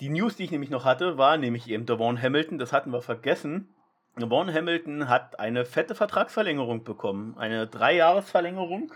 [0.00, 3.02] die News, die ich nämlich noch hatte, war nämlich eben Devon Hamilton, das hatten wir
[3.02, 3.74] vergessen.
[4.16, 8.92] Devon Hamilton hat eine fette Vertragsverlängerung bekommen, eine Dreijahresverlängerung,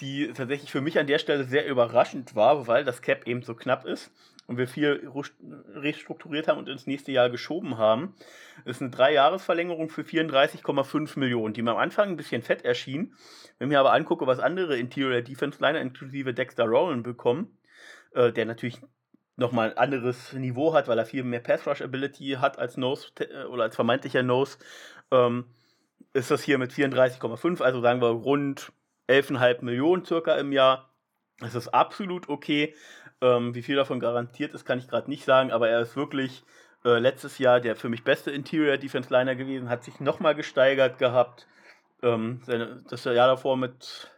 [0.00, 3.54] die tatsächlich für mich an der Stelle sehr überraschend war, weil das Cap eben so
[3.54, 4.10] knapp ist
[4.46, 5.10] und wir viel
[5.74, 8.14] restrukturiert haben und ins nächste Jahr geschoben haben.
[8.64, 13.14] Das ist eine Dreijahresverlängerung für 34,5 Millionen, die mir am Anfang ein bisschen fett erschien.
[13.58, 17.58] Wenn ich mir aber angucke, was andere Interior Defense Liner inklusive Dexter Rowland bekommen,
[18.12, 18.80] äh, der natürlich
[19.36, 23.64] nochmal ein anderes Niveau hat, weil er viel mehr Pass-Rush-Ability hat als Nose äh, oder
[23.64, 24.58] als vermeintlicher Nose,
[25.10, 25.44] ähm,
[26.12, 28.72] ist das hier mit 34,5, also sagen wir rund
[29.08, 30.90] 11,5 Millionen circa im Jahr.
[31.38, 32.74] Das ist absolut okay.
[33.20, 36.44] Ähm, wie viel davon garantiert ist, kann ich gerade nicht sagen, aber er ist wirklich
[36.84, 40.98] äh, letztes Jahr der für mich beste Interior Defense Liner gewesen, hat sich nochmal gesteigert
[40.98, 41.46] gehabt.
[42.02, 44.10] Ähm, seine, das Jahr davor mit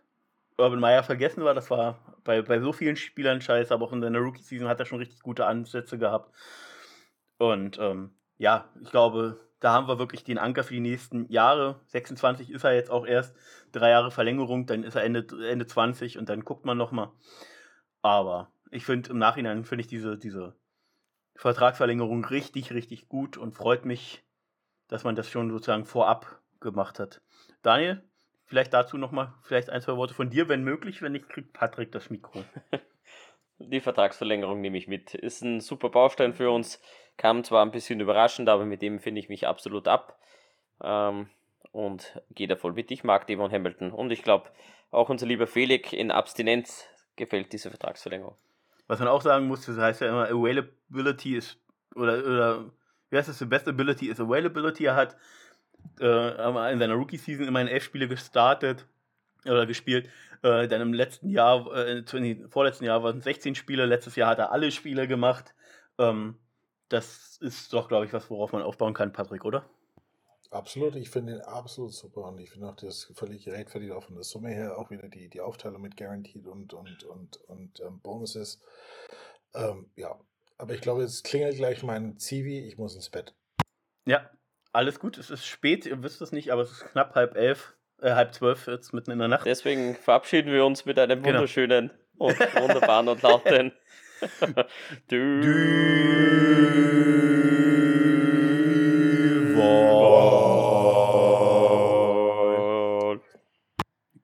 [0.58, 4.02] Urban Meyer vergessen war, das war bei, bei so vielen Spielern scheiße, aber auch in
[4.02, 6.34] seiner Rookie-Season hat er schon richtig gute Ansätze gehabt.
[7.38, 11.80] Und ähm, ja, ich glaube, da haben wir wirklich den Anker für die nächsten Jahre.
[11.86, 13.36] 26 ist er jetzt auch erst,
[13.72, 17.10] drei Jahre Verlängerung, dann ist er Ende, Ende 20 und dann guckt man nochmal.
[18.02, 20.56] Aber ich finde im Nachhinein finde ich diese, diese
[21.36, 24.24] Vertragsverlängerung richtig, richtig gut und freut mich,
[24.88, 27.20] dass man das schon sozusagen vorab gemacht hat.
[27.62, 28.02] Daniel,
[28.48, 31.02] Vielleicht dazu nochmal, vielleicht ein, zwei Worte von dir, wenn möglich.
[31.02, 32.44] Wenn nicht, kriegt Patrick das Mikro.
[33.58, 35.14] Die Vertragsverlängerung nehme ich mit.
[35.14, 36.80] Ist ein super Baustein für uns.
[37.18, 40.18] Kam zwar ein bisschen überraschend, aber mit dem finde ich mich absolut ab.
[40.82, 41.28] Ähm,
[41.72, 42.90] und gehe da voll mit.
[42.90, 43.92] Ich mag Devon Hamilton.
[43.92, 44.48] Und ich glaube,
[44.90, 46.86] auch unser lieber Felix in Abstinenz
[47.16, 48.36] gefällt diese Vertragsverlängerung.
[48.86, 51.60] Was man auch sagen muss, das heißt ja immer, Availability ist,
[51.94, 52.64] oder, oder
[53.10, 54.86] wie heißt das, the best ability is availability.
[54.86, 55.16] Er hat
[56.00, 58.86] äh, in seiner Rookie-Season immerhin elf Spiele gestartet
[59.44, 60.08] oder gespielt.
[60.42, 62.04] Äh, dann im letzten Jahr, äh,
[62.48, 65.54] vorletzten Jahr waren es 16 Spiele, letztes Jahr hat er alle Spiele gemacht.
[65.98, 66.36] Ähm,
[66.88, 69.68] das ist doch, glaube ich, was, worauf man aufbauen kann, Patrick, oder?
[70.50, 74.14] Absolut, ich finde ihn absolut super und ich finde auch das völlig gerechtfertigt auch von
[74.14, 78.00] der Summe her, auch wieder die, die Aufteilung mit Guaranteed und, und, und, und ähm,
[78.00, 78.58] Bonuses.
[79.52, 80.18] Ähm, ja,
[80.56, 83.34] aber ich glaube, jetzt klingelt gleich mein Zivi, ich muss ins Bett.
[84.06, 84.30] Ja,
[84.72, 87.74] alles gut, es ist spät, ihr wisst es nicht, aber es ist knapp halb elf,
[88.00, 89.46] äh, halb zwölf jetzt mitten in der Nacht.
[89.46, 91.38] Deswegen verabschieden wir uns mit einem genau.
[91.38, 93.72] wunderschönen und wunderbaren und lauten
[95.08, 95.40] du,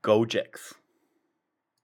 [0.03, 0.77] Go Jacks.